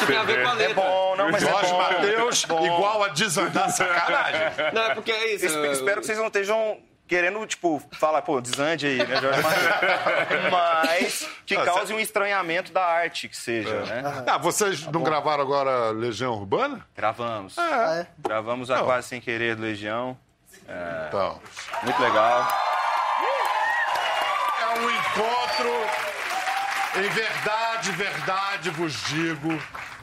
Que 0.00 0.06
tem 0.06 0.16
a 0.16 0.22
ver 0.24 0.42
com 0.42 0.48
a 0.48 0.52
É 0.52 0.54
letra. 0.56 0.74
bom, 0.74 1.16
não, 1.16 1.30
mas 1.30 1.42
é 1.42 1.50
Jorge 1.50 1.70
bom. 1.72 1.78
Matheus 1.78 2.42
igual 2.44 3.02
a 3.02 3.08
desandar 3.08 3.70
sacanagem. 3.70 4.40
Não, 4.74 4.82
é 4.82 4.94
porque 4.94 5.10
é 5.10 5.34
isso. 5.34 5.46
Eu 5.46 5.64
eu- 5.64 5.72
espero 5.72 6.00
que 6.00 6.06
vocês 6.06 6.18
não 6.18 6.26
estejam 6.26 6.78
querendo, 7.06 7.44
tipo, 7.46 7.82
falar, 7.92 8.22
pô, 8.22 8.40
desande 8.40 8.86
aí, 8.86 8.98
né, 8.98 9.20
Jorge 9.20 9.42
Matheus? 9.42 10.50
Mas 10.50 11.28
que 11.44 11.56
cause 11.56 11.92
um 11.92 12.00
estranhamento 12.00 12.72
da 12.72 12.84
arte, 12.84 13.28
que 13.28 13.36
seja, 13.36 13.80
né? 13.84 14.24
Ah, 14.26 14.38
vocês 14.38 14.86
não 14.86 15.02
gravaram 15.02 15.42
agora 15.42 15.90
Legião 15.90 16.34
Urbana? 16.34 16.86
Gravamos. 16.96 17.58
Ah, 17.58 18.00
é? 18.00 18.06
Gravamos 18.18 18.70
a 18.70 18.78
Não. 18.78 18.84
Quase 18.84 19.08
Sem 19.08 19.20
Querer 19.20 19.56
do 19.56 19.62
Legião. 19.62 20.16
Então. 21.08 21.40
Muito 21.82 22.02
legal. 22.02 22.48
um 24.78 24.90
encontro. 24.90 26.16
Em 26.96 27.08
verdade, 27.10 27.65
verdade 27.92 28.70
vos 28.70 28.92
digo, 29.06 29.48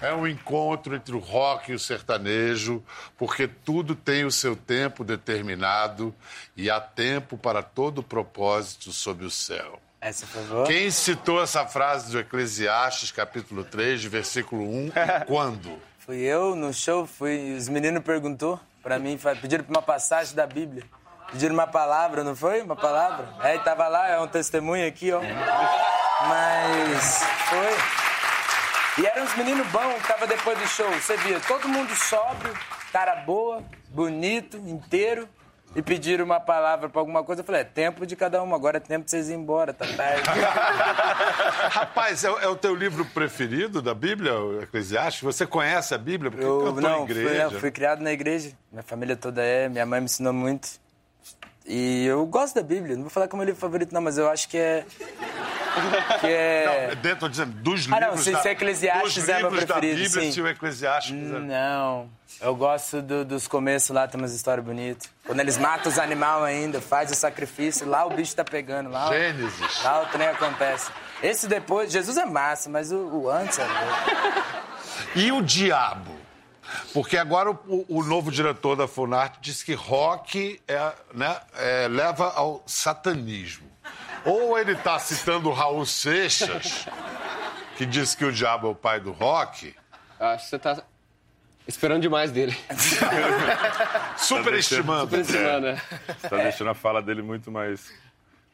é 0.02 0.14
um 0.14 0.28
encontro 0.28 0.96
entre 0.96 1.16
o 1.16 1.20
rock 1.20 1.72
e 1.72 1.76
o 1.76 1.80
sertanejo, 1.80 2.84
porque 3.18 3.48
tudo 3.48 3.96
tem 3.96 4.26
o 4.26 4.32
seu 4.32 4.56
tempo 4.56 5.04
determinado 5.04 6.14
e 6.56 6.70
há 6.70 6.80
tempo 6.80 7.38
para 7.38 7.64
todo 7.64 8.04
propósito 8.04 8.92
sob 8.92 9.26
o 9.26 9.30
céu. 9.30 9.80
Essa 10.02 10.28
foi 10.28 10.44
boa. 10.44 10.66
Quem 10.66 10.92
citou 10.92 11.42
essa 11.42 11.66
frase 11.66 12.12
do 12.12 12.20
Eclesiastes, 12.20 13.12
capítulo 13.12 13.64
3, 13.64 14.04
versículo 14.04 14.64
1, 14.64 14.92
quando? 15.26 15.80
Fui 16.00 16.18
eu 16.18 16.56
no 16.56 16.74
show, 16.74 17.08
fui, 17.08 17.56
os 17.56 17.70
meninos 17.70 18.04
perguntou 18.04 18.60
pra 18.82 19.00
mim, 19.00 19.18
pediram 19.42 19.64
uma 19.70 19.82
passagem 19.82 20.36
da 20.36 20.46
Bíblia. 20.46 20.84
Pediram 21.32 21.54
uma 21.54 21.66
palavra, 21.66 22.24
não 22.24 22.36
foi? 22.36 22.62
Uma 22.62 22.76
palavra? 22.76 23.30
Aí 23.40 23.58
tava 23.60 23.88
lá, 23.88 24.10
é 24.10 24.20
um 24.20 24.28
testemunho 24.28 24.86
aqui, 24.86 25.12
ó. 25.14 25.22
Mas 26.30 27.24
foi. 27.50 29.04
E 29.04 29.08
eram 29.08 29.24
uns 29.24 29.36
meninos 29.36 29.66
bons, 29.68 30.02
tava 30.08 30.28
depois 30.28 30.58
do 30.58 30.68
show. 30.68 30.90
Você 30.92 31.18
via, 31.18 31.40
todo 31.42 31.68
mundo 31.68 31.94
sóbrio, 31.96 32.54
cara 32.92 33.16
boa, 33.18 33.64
bonito, 33.90 34.58
inteiro. 34.58 35.28
E 35.76 35.82
pediram 35.82 36.24
uma 36.24 36.40
palavra 36.40 36.88
pra 36.88 37.02
alguma 37.02 37.24
coisa. 37.24 37.42
Eu 37.42 37.46
falei, 37.46 37.62
é 37.62 37.64
tempo 37.64 38.06
de 38.06 38.16
cada 38.16 38.44
um, 38.44 38.54
agora 38.54 38.78
é 38.78 38.80
tempo 38.80 39.06
de 39.06 39.10
vocês 39.10 39.30
ir 39.30 39.34
embora, 39.34 39.74
tá 39.74 39.88
tarde. 39.98 40.22
Rapaz, 41.72 42.24
é, 42.24 42.30
o- 42.30 42.38
é 42.40 42.48
o 42.48 42.56
teu 42.56 42.76
livro 42.76 43.04
preferido 43.06 43.82
da 43.82 43.96
Bíblia, 43.96 44.36
o 44.40 44.62
Eclesiastes? 44.62 45.24
Você 45.24 45.48
conhece 45.48 45.96
a 45.96 45.98
Bíblia? 45.98 46.30
Porque 46.30 46.46
Eu 46.46 46.60
cantou 46.66 46.82
não, 46.82 47.04
em 47.04 47.08
fui, 47.08 47.16
igreja. 47.18 47.50
não, 47.50 47.60
fui 47.60 47.72
criado 47.72 48.02
na 48.02 48.12
igreja. 48.12 48.52
Minha 48.72 48.84
família 48.84 49.16
toda 49.16 49.42
é, 49.42 49.68
minha 49.68 49.86
mãe 49.86 50.00
me 50.00 50.06
ensinou 50.06 50.32
muito. 50.32 50.70
E 51.66 52.06
eu 52.06 52.24
gosto 52.28 52.54
da 52.54 52.62
Bíblia. 52.62 52.96
Não 52.96 53.04
vou 53.04 53.10
falar 53.10 53.28
que 53.28 53.34
é 53.34 53.36
o 53.36 53.38
meu 53.38 53.46
livro 53.48 53.60
favorito, 53.60 53.92
não, 53.94 54.02
mas 54.02 54.20
eu 54.20 54.30
acho 54.30 54.48
que 54.50 54.58
é. 54.60 54.86
Que 56.22 56.28
é. 56.28 56.88
Não, 56.96 57.02
dentro 57.02 57.30
dizendo, 57.30 57.52
dos 57.62 57.86
Ah, 57.88 58.00
não, 58.00 58.00
livros 58.10 58.24
se- 58.24 58.32
da, 58.32 58.40
se 58.42 58.50
Eclesiastes 58.50 59.16
dos 59.16 59.30
é 59.30 59.40
meu 59.40 59.50
livros 59.50 59.66
preferido, 59.66 59.98
da 59.98 60.04
Bíblia, 60.04 60.24
sim. 60.26 60.32
se 60.32 60.42
o 60.42 60.48
Eclesiastes... 60.48 61.14
Não. 61.14 62.10
Eu 62.42 62.56
gosto 62.56 63.02
do- 63.02 63.24
dos 63.24 63.48
começos 63.48 63.90
lá, 63.92 64.08
tem 64.08 64.20
umas 64.20 64.34
histórias 64.34 64.66
bonitas. 64.66 65.10
Quando 65.26 65.40
eles 65.40 65.58
matam 65.58 65.92
os 65.92 65.98
animais 66.00 66.44
ainda, 66.44 66.82
faz 66.82 67.12
o 67.12 67.16
sacrifício, 67.16 67.88
lá 67.88 68.06
o 68.06 68.10
bicho 68.10 68.36
tá 68.36 68.44
pegando. 68.44 68.90
Lá, 68.90 69.08
Gênesis. 69.08 69.84
lá 69.84 70.02
o 70.02 70.06
trem 70.08 70.28
acontece. 70.28 70.90
Esse 71.22 71.48
depois, 71.48 71.92
Jesus 71.92 72.18
é 72.18 72.26
massa, 72.26 72.70
mas 72.70 72.92
o, 72.92 72.98
o 72.98 73.30
antes 73.30 73.60
é 73.60 73.64
louco. 73.66 74.54
E 75.16 75.32
o 75.32 75.42
diabo? 75.42 76.12
Porque 76.94 77.18
agora 77.18 77.52
o, 77.52 77.86
o 77.88 78.04
novo 78.04 78.32
diretor 78.32 78.76
da 78.76 78.88
Funarte 78.88 79.38
disse 79.40 79.64
que 79.64 79.74
rock 79.74 80.60
é, 80.68 80.92
né, 81.14 81.38
é, 81.56 81.88
leva 81.88 82.32
ao 82.36 82.64
satanismo. 82.66 83.72
Ou 84.26 84.58
ele 84.58 84.72
está 84.74 84.98
citando 85.00 85.50
o 85.50 85.54
Raul 85.54 85.86
Seixas, 85.86 86.88
que 87.78 87.86
disse 87.86 88.16
que 88.16 88.26
o 88.26 88.32
diabo 88.32 88.68
é 88.68 88.70
o 88.72 88.76
pai 88.76 89.00
do 89.00 89.12
rock, 89.12 89.76
Acho 90.20 90.46
que 90.46 90.50
você 90.52 90.60
tá 90.60 90.84
esperando 91.68 92.02
demais 92.02 92.32
dele. 92.32 92.56
superestimando. 94.18 95.02
Superestimando, 95.02 95.68
né? 95.68 95.82
Você 96.08 96.30
tá 96.30 96.38
deixando 96.38 96.70
a 96.70 96.74
fala 96.74 97.02
dele 97.02 97.22
muito 97.22 97.52
mais 97.52 97.92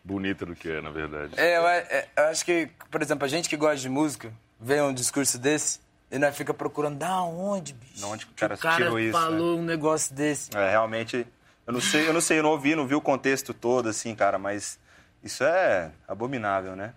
bonita 0.03 0.45
do 0.45 0.55
que 0.55 0.69
é, 0.69 0.81
na 0.81 0.89
verdade. 0.89 1.33
É, 1.37 1.57
eu, 1.57 1.67
é, 1.67 2.07
eu 2.17 2.23
acho 2.25 2.43
que, 2.43 2.69
por 2.89 3.01
exemplo, 3.01 3.25
a 3.25 3.27
gente 3.27 3.47
que 3.47 3.55
gosta 3.55 3.77
de 3.77 3.89
música, 3.89 4.33
vê 4.59 4.81
um 4.81 4.93
discurso 4.93 5.37
desse 5.37 5.79
e 6.11 6.17
nós 6.17 6.35
fica 6.35 6.53
procurando 6.53 6.97
da 6.97 7.21
onde, 7.21 7.73
bicho? 7.73 8.01
Da 8.01 8.07
onde 8.07 8.25
que 8.25 8.31
o 8.31 8.35
Que 8.35 8.39
cara 8.39 8.55
o 8.55 8.57
cara 8.57 8.75
tirou 8.77 8.99
isso, 8.99 9.11
falou 9.11 9.59
um 9.59 9.63
negócio 9.63 10.15
desse. 10.15 10.49
É, 10.55 10.71
realmente, 10.71 11.27
eu 11.67 11.73
não 11.73 11.81
sei, 11.81 12.07
eu 12.07 12.13
não 12.13 12.21
sei, 12.21 12.39
eu 12.39 12.43
não 12.43 12.49
ouvi, 12.49 12.75
não 12.75 12.87
vi 12.87 12.95
o 12.95 13.01
contexto 13.01 13.53
todo, 13.53 13.89
assim, 13.89 14.15
cara, 14.15 14.39
mas 14.39 14.79
isso 15.23 15.43
é 15.43 15.91
abominável, 16.07 16.75
né? 16.75 16.93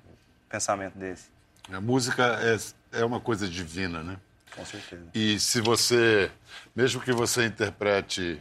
Pensamento 0.48 0.98
desse, 0.98 1.30
A 1.72 1.80
música 1.80 2.38
é, 2.42 3.00
é 3.00 3.04
uma 3.04 3.20
coisa 3.20 3.48
divina, 3.48 4.02
né? 4.02 4.16
com 4.54 4.64
certeza. 4.64 5.04
E 5.14 5.40
se 5.40 5.60
você, 5.60 6.30
mesmo 6.76 7.00
que 7.00 7.12
você 7.12 7.46
interprete 7.46 8.40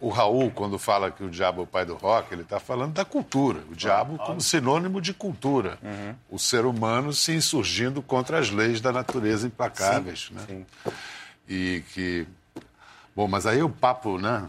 o 0.00 0.08
Raul, 0.08 0.50
quando 0.50 0.78
fala 0.78 1.10
que 1.10 1.22
o 1.22 1.30
diabo 1.30 1.60
é 1.60 1.64
o 1.64 1.66
pai 1.66 1.84
do 1.84 1.94
rock, 1.94 2.32
ele 2.32 2.42
está 2.42 2.58
falando 2.58 2.92
da 2.94 3.04
cultura. 3.04 3.60
O 3.70 3.74
diabo 3.74 4.18
como 4.18 4.40
sinônimo 4.40 5.00
de 5.00 5.14
cultura. 5.14 5.78
O 6.28 6.38
ser 6.38 6.64
humano 6.64 7.12
se 7.12 7.32
insurgindo 7.32 8.02
contra 8.02 8.38
as 8.38 8.50
leis 8.50 8.80
da 8.80 8.92
natureza 8.92 9.46
implacáveis. 9.46 10.30
né? 10.30 10.42
sim. 10.46 10.66
E 11.48 11.82
que. 11.92 12.26
Bom, 13.14 13.28
mas 13.28 13.46
aí 13.46 13.62
o 13.62 13.68
papo, 13.68 14.18
né? 14.18 14.48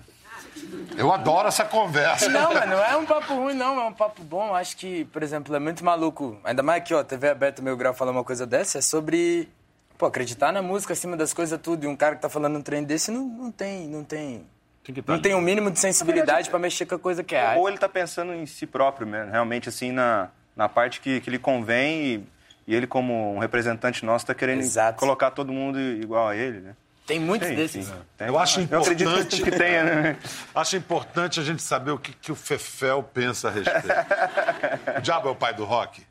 Eu 0.97 1.11
adoro 1.11 1.47
essa 1.47 1.65
conversa. 1.65 2.29
Não, 2.29 2.53
mas 2.53 2.69
não 2.69 2.83
é 2.83 2.95
um 2.95 3.05
papo 3.05 3.33
ruim, 3.35 3.53
não, 3.53 3.79
é 3.79 3.85
um 3.85 3.93
papo 3.93 4.23
bom. 4.23 4.55
Acho 4.55 4.77
que, 4.77 5.05
por 5.05 5.21
exemplo, 5.21 5.55
é 5.55 5.59
muito 5.59 5.83
maluco. 5.83 6.39
Ainda 6.43 6.63
mais 6.63 6.81
aqui, 6.81 6.93
ó, 6.93 7.03
TV 7.03 7.29
aberta, 7.29 7.61
meu 7.61 7.75
grau 7.75 7.93
falar 7.93 8.11
uma 8.11 8.23
coisa 8.23 8.45
dessa, 8.45 8.77
é 8.77 8.81
sobre, 8.81 9.49
pô, 9.97 10.05
acreditar 10.05 10.51
na 10.51 10.61
música 10.61 10.93
acima 10.93 11.17
das 11.17 11.33
coisas 11.33 11.59
tudo. 11.61 11.83
E 11.83 11.87
um 11.87 11.95
cara 11.95 12.15
que 12.15 12.21
tá 12.21 12.29
falando 12.29 12.57
um 12.57 12.61
trem 12.61 12.83
desse 12.83 13.11
não, 13.11 13.25
não 13.25 13.51
tem, 13.51 13.87
não 13.87 14.03
tem. 14.03 14.45
Tem 14.83 14.95
que 14.95 15.01
tá 15.01 15.13
Não 15.13 15.21
tem 15.21 15.33
um 15.35 15.41
mínimo 15.41 15.71
de 15.71 15.79
sensibilidade 15.79 16.49
pra 16.49 16.59
mexer 16.59 16.85
com 16.85 16.95
a 16.95 16.99
coisa 16.99 17.23
que 17.23 17.35
é. 17.35 17.55
Ou 17.55 17.67
ele 17.67 17.77
tá 17.77 17.89
pensando 17.89 18.33
em 18.33 18.45
si 18.45 18.65
próprio 18.67 19.07
mesmo, 19.07 19.31
realmente, 19.31 19.67
assim, 19.67 19.91
na, 19.91 20.29
na 20.55 20.69
parte 20.69 21.01
que, 21.01 21.19
que 21.19 21.29
lhe 21.29 21.39
convém 21.39 22.03
e, 22.03 22.27
e 22.67 22.75
ele, 22.75 22.87
como 22.87 23.33
um 23.33 23.39
representante 23.39 24.05
nosso, 24.05 24.25
tá 24.25 24.35
querendo 24.35 24.61
Exato. 24.61 24.99
colocar 24.99 25.31
todo 25.31 25.51
mundo 25.51 25.79
igual 25.79 26.27
a 26.27 26.35
ele, 26.35 26.59
né? 26.61 26.75
Tem 27.05 27.19
muitos 27.19 27.47
Sim, 27.49 27.55
desses. 27.55 27.85
sim. 27.85 27.93
Tem. 28.17 28.27
Eu 28.27 28.39
acho 28.39 28.61
Eu 28.61 28.79
acredito 28.81 29.09
importante- 29.09 29.43
que 29.43 29.51
tenha, 29.51 29.83
né? 29.83 30.17
Acho 30.55 30.75
importante 30.75 31.39
a 31.39 31.43
gente 31.43 31.61
saber 31.61 31.91
o 31.91 31.99
que, 31.99 32.11
que 32.13 32.31
o 32.31 32.35
Fefel 32.35 33.03
pensa 33.03 33.47
a 33.47 33.51
respeito. 33.51 34.97
o 34.97 35.01
diabo 35.01 35.27
é 35.29 35.31
o 35.31 35.35
pai 35.35 35.53
do 35.53 35.63
rock? 35.65 36.03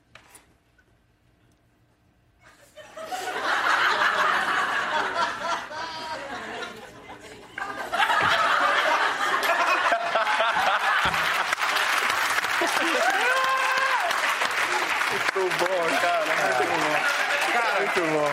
Muito 15.10 15.56
bom, 15.58 16.00
cara. 16.00 16.24
Muito 17.78 18.00
bom. 18.12 18.30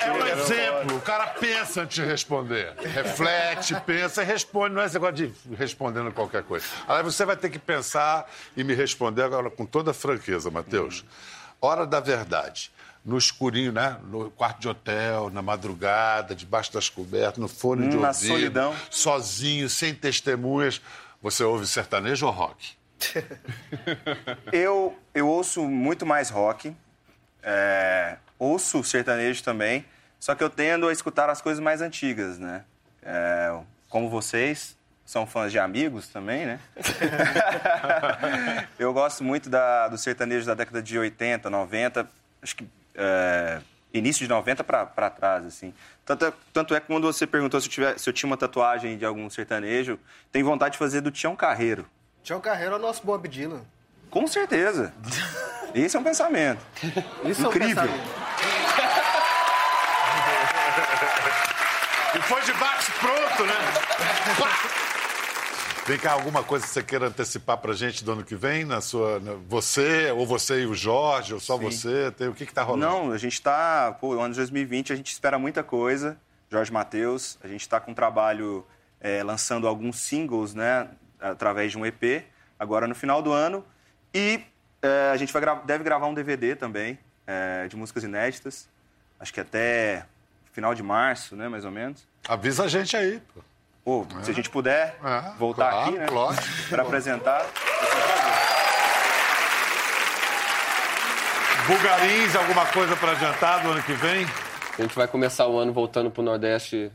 É 0.00 0.12
um 0.12 0.26
exemplo. 0.26 0.96
O 0.96 1.00
cara 1.00 1.26
pensa 1.68 1.82
antes 1.82 1.94
de 1.96 2.04
responder. 2.04 2.74
Reflete, 2.78 3.74
pensa 3.86 4.22
e 4.22 4.24
responde. 4.24 4.74
Não 4.74 4.82
é 4.82 4.86
esse 4.86 4.94
negócio 4.94 5.14
de 5.14 5.32
respondendo 5.54 6.10
qualquer 6.12 6.42
coisa. 6.42 6.64
Aí 6.86 7.02
você 7.02 7.24
vai 7.24 7.36
ter 7.36 7.50
que 7.50 7.58
pensar 7.58 8.28
e 8.56 8.64
me 8.64 8.74
responder 8.74 9.22
agora 9.22 9.50
com 9.50 9.66
toda 9.66 9.92
franqueza, 9.92 10.50
Matheus. 10.50 11.04
Hora 11.60 11.86
da 11.86 12.00
verdade. 12.00 12.70
No 13.04 13.16
escurinho, 13.16 13.72
né? 13.72 13.96
No 14.04 14.30
quarto 14.30 14.60
de 14.60 14.68
hotel, 14.68 15.30
na 15.30 15.40
madrugada, 15.40 16.34
debaixo 16.34 16.72
das 16.72 16.88
cobertas, 16.88 17.38
no 17.38 17.48
fone 17.48 17.88
de 17.88 17.96
Na 17.96 18.08
ouvido. 18.08 18.26
solidão. 18.26 18.76
Sozinho, 18.90 19.68
sem 19.68 19.94
testemunhas. 19.94 20.80
Você 21.22 21.42
ouve 21.42 21.66
sertanejo 21.66 22.26
ou 22.26 22.32
rock? 22.32 22.76
Eu, 24.52 24.96
eu 25.14 25.28
ouço 25.28 25.62
muito 25.62 26.04
mais 26.04 26.30
rock, 26.30 26.74
é, 27.42 28.16
ouço 28.38 28.82
sertanejo 28.82 29.42
também, 29.44 29.84
só 30.18 30.34
que 30.34 30.42
eu 30.42 30.50
tendo 30.50 30.88
a 30.88 30.92
escutar 30.92 31.30
as 31.30 31.40
coisas 31.40 31.62
mais 31.62 31.80
antigas, 31.80 32.38
né? 32.38 32.64
É, 33.02 33.54
como 33.88 34.08
vocês 34.08 34.76
são 35.04 35.26
fãs 35.26 35.50
de 35.50 35.58
amigos 35.58 36.08
também, 36.08 36.44
né? 36.44 36.60
eu 38.78 38.92
gosto 38.92 39.24
muito 39.24 39.48
da, 39.48 39.88
do 39.88 39.96
sertanejo 39.96 40.46
da 40.46 40.54
década 40.54 40.82
de 40.82 40.98
80, 40.98 41.48
90, 41.48 42.08
acho 42.42 42.56
que 42.56 42.68
é, 42.94 43.60
início 43.92 44.22
de 44.22 44.28
90 44.28 44.62
para 44.64 45.10
trás, 45.10 45.46
assim. 45.46 45.72
Tanto 46.04 46.26
é, 46.26 46.32
tanto 46.52 46.74
é 46.74 46.80
que 46.80 46.86
quando 46.86 47.10
você 47.10 47.26
perguntou 47.26 47.60
se 47.60 47.68
eu, 47.68 47.70
tiver, 47.70 47.98
se 47.98 48.08
eu 48.08 48.12
tinha 48.12 48.28
uma 48.28 48.36
tatuagem 48.36 48.98
de 48.98 49.04
algum 49.04 49.28
sertanejo, 49.30 49.98
tenho 50.30 50.44
vontade 50.44 50.72
de 50.72 50.78
fazer 50.78 51.00
do 51.00 51.10
Tião 51.10 51.34
Carreiro. 51.34 51.86
Tião 52.22 52.40
Carreiro 52.40 52.74
é 52.74 52.76
o 52.76 52.80
nosso 52.80 53.04
Bob 53.04 53.26
Dylan. 53.28 53.62
Com 54.10 54.26
certeza. 54.26 54.92
Esse 55.74 55.96
é 55.96 56.00
um 56.00 56.04
pensamento. 56.04 56.60
Isso 57.24 57.46
Incrível. 57.46 57.82
é 57.82 57.86
um 57.86 57.88
pensamento. 57.88 58.28
E 62.14 62.22
foi 62.22 62.42
de 62.42 62.52
bate 62.54 62.90
pronto, 62.92 63.44
né? 63.44 63.54
Vem 65.86 65.98
cá, 65.98 66.12
alguma 66.12 66.44
coisa 66.44 66.66
que 66.66 66.70
você 66.72 66.82
queira 66.82 67.06
antecipar 67.06 67.56
pra 67.56 67.72
gente 67.72 68.04
do 68.04 68.12
ano 68.12 68.22
que 68.22 68.36
vem? 68.36 68.64
Na 68.64 68.80
sua, 68.82 69.18
na- 69.20 69.34
você, 69.48 70.10
ou 70.10 70.26
você 70.26 70.60
e 70.62 70.66
o 70.66 70.74
Jorge, 70.74 71.32
ou 71.32 71.40
só 71.40 71.56
você? 71.56 72.10
Tem, 72.10 72.28
o 72.28 72.34
que 72.34 72.44
que 72.44 72.52
tá 72.52 72.62
rolando? 72.62 72.84
Não, 73.06 73.12
a 73.12 73.16
gente 73.16 73.40
tá. 73.40 73.96
Pô, 73.98 74.12
ano 74.20 74.30
de 74.34 74.36
2020 74.38 74.92
a 74.92 74.96
gente 74.96 75.10
espera 75.10 75.38
muita 75.38 75.62
coisa. 75.62 76.18
Jorge 76.50 76.70
Matheus, 76.70 77.38
a 77.42 77.48
gente 77.48 77.62
está 77.62 77.80
com 77.80 77.92
um 77.92 77.94
trabalho 77.94 78.66
é, 79.00 79.22
lançando 79.22 79.66
alguns 79.66 79.98
singles, 79.98 80.52
né? 80.54 80.88
Através 81.20 81.72
de 81.72 81.78
um 81.78 81.86
EP, 81.86 82.22
agora 82.58 82.86
no 82.86 82.94
final 82.94 83.22
do 83.22 83.32
ano. 83.32 83.64
E 84.12 84.42
é, 84.82 85.10
a 85.12 85.16
gente 85.16 85.32
vai 85.32 85.40
gra- 85.40 85.62
deve 85.64 85.82
gravar 85.84 86.06
um 86.06 86.14
DVD 86.14 86.54
também, 86.54 86.98
é, 87.26 87.66
de 87.66 87.76
músicas 87.76 88.04
inéditas. 88.04 88.68
Acho 89.18 89.32
que 89.32 89.40
até 89.40 90.04
final 90.52 90.74
de 90.74 90.82
março, 90.82 91.34
né? 91.34 91.48
Mais 91.48 91.64
ou 91.64 91.70
menos. 91.70 92.06
Avisa 92.28 92.64
a 92.64 92.68
gente 92.68 92.94
aí. 92.94 93.22
Pô. 93.34 93.40
Pô, 93.88 94.04
se 94.22 94.30
a 94.30 94.34
gente 94.34 94.50
puder 94.50 94.98
É, 95.02 95.30
voltar 95.38 95.70
claro, 95.70 95.88
aqui, 95.88 95.98
né? 95.98 96.06
claro. 96.06 96.36
Para 96.68 96.82
apresentar. 96.82 97.46
Bugarins, 101.66 102.36
alguma 102.36 102.66
coisa 102.66 102.94
para 102.96 103.12
adiantar 103.12 103.62
do 103.62 103.70
ano 103.70 103.82
que 103.82 103.94
vem? 103.94 104.26
A 104.78 104.82
gente 104.82 104.94
vai 104.94 105.08
começar 105.08 105.46
o 105.46 105.58
ano 105.58 105.72
voltando 105.72 106.10
pro 106.10 106.22
Nordeste, 106.22 106.92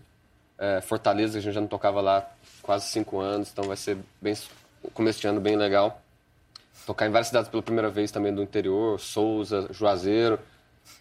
é, 0.56 0.82
Fortaleza, 0.82 1.32
que 1.34 1.38
a 1.39 1.41
gente 1.41 1.53
já 1.56 1.62
não 1.62 1.67
tocava 1.67 1.99
lá 1.99 2.19
há 2.19 2.23
quase 2.62 2.86
cinco 2.89 3.19
anos, 3.19 3.49
então 3.51 3.63
vai 3.65 3.75
ser 3.75 3.97
bem 4.21 4.38
começo 4.93 5.19
de 5.19 5.25
ano 5.27 5.41
bem 5.41 5.56
legal. 5.56 5.99
Tocar 6.86 7.08
em 7.08 7.10
várias 7.10 7.29
cidades 7.29 7.49
pela 7.49 7.63
primeira 7.63 7.89
vez 7.89 8.12
também 8.12 8.32
do 8.32 8.43
interior, 8.43 8.99
Souza, 8.99 9.67
Juazeiro, 9.71 10.38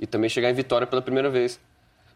e 0.01 0.07
também 0.07 0.31
chegar 0.31 0.49
em 0.49 0.55
Vitória 0.55 0.87
pela 0.87 1.03
primeira 1.03 1.29
vez. 1.29 1.61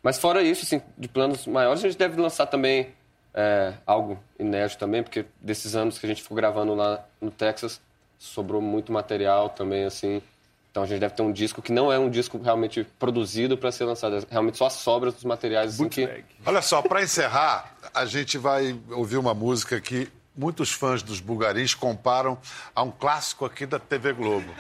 Mas 0.03 0.19
fora 0.19 0.41
isso, 0.41 0.65
assim, 0.65 0.81
de 0.97 1.09
planos 1.09 1.47
maiores, 1.47 1.85
a 1.85 1.89
gente 1.89 1.99
deve 1.99 2.19
lançar 2.19 2.47
também 2.47 2.95
é, 3.37 3.75
algo 3.87 4.19
inédito 4.39 4.79
também, 4.79 5.03
porque 5.03 5.27
desses 5.41 5.77
anos 5.77 5.99
que 5.99 6.07
a 6.07 6.09
gente 6.09 6.23
ficou 6.23 6.35
gravando 6.35 6.75
lá 6.75 7.05
no 7.21 7.31
Texas, 7.31 7.81
sobrou 8.19 8.63
muito 8.63 8.91
material 8.91 9.51
também, 9.51 9.85
assim. 9.85 10.23
Então 10.71 10.83
a 10.83 10.87
gente 10.87 11.01
deve 11.01 11.15
ter 11.15 11.23
um 11.23 11.33
disco 11.33 11.61
que 11.61 11.71
não 11.71 11.93
é 11.93 11.99
um 11.99 12.09
disco 12.09 12.39
realmente 12.39 12.85
produzido 12.99 13.57
para 13.57 13.71
ser 13.71 13.85
lançado, 13.85 14.17
é 14.17 14.23
realmente 14.31 14.57
só 14.57 14.67
as 14.67 14.73
sobras 14.73 15.15
dos 15.15 15.25
materiais. 15.25 15.75
Assim, 15.75 15.89
que... 15.89 16.25
Olha 16.45 16.63
só, 16.63 16.81
para 16.81 17.03
encerrar, 17.03 17.77
a 17.95 18.07
gente 18.07 18.39
vai 18.39 18.79
ouvir 18.91 19.19
uma 19.19 19.35
música 19.35 19.81
que 19.81 20.11
muitos 20.35 20.73
fãs 20.73 21.03
dos 21.03 21.21
Bulgarins 21.21 21.75
comparam 21.75 22.39
a 22.75 22.83
um 22.83 22.91
clássico 22.91 23.45
aqui 23.45 23.67
da 23.67 23.79
TV 23.79 24.13
Globo. 24.13 24.51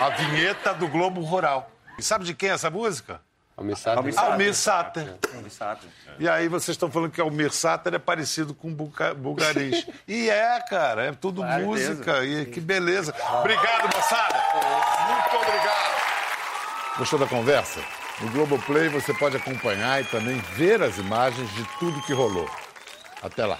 A 0.00 0.10
vinheta 0.10 0.74
do 0.74 0.88
Globo 0.88 1.20
Rural. 1.22 1.70
E 1.98 2.02
sabe 2.02 2.24
de 2.24 2.34
quem 2.34 2.50
é 2.50 2.52
essa 2.52 2.70
música? 2.70 3.20
Almir 3.56 3.76
Sater. 3.76 3.98
Almir 4.18 4.54
Sater. 4.54 5.88
E 6.18 6.28
aí 6.28 6.46
vocês 6.46 6.74
estão 6.74 6.90
falando 6.90 7.10
que 7.10 7.20
Almir 7.20 7.50
Sater 7.50 7.94
é 7.94 7.98
parecido 7.98 8.52
com 8.54 8.72
Bulga- 8.72 9.14
Bulgarins. 9.14 9.86
E 10.06 10.28
é, 10.28 10.60
cara, 10.68 11.04
é 11.06 11.12
tudo 11.12 11.42
música. 11.42 12.22
E 12.24 12.46
que 12.46 12.60
beleza. 12.60 13.14
Obrigado, 13.40 13.94
moçada. 13.96 14.42
Muito 15.08 15.36
obrigado. 15.36 15.96
Gostou 16.98 17.18
da 17.18 17.26
conversa? 17.26 17.80
No 18.20 18.30
Globoplay 18.30 18.88
você 18.88 19.12
pode 19.14 19.36
acompanhar 19.36 20.00
e 20.00 20.04
também 20.04 20.38
ver 20.54 20.82
as 20.82 20.96
imagens 20.98 21.50
de 21.54 21.64
tudo 21.78 22.00
que 22.02 22.12
rolou. 22.12 22.48
Até 23.22 23.44
lá. 23.44 23.58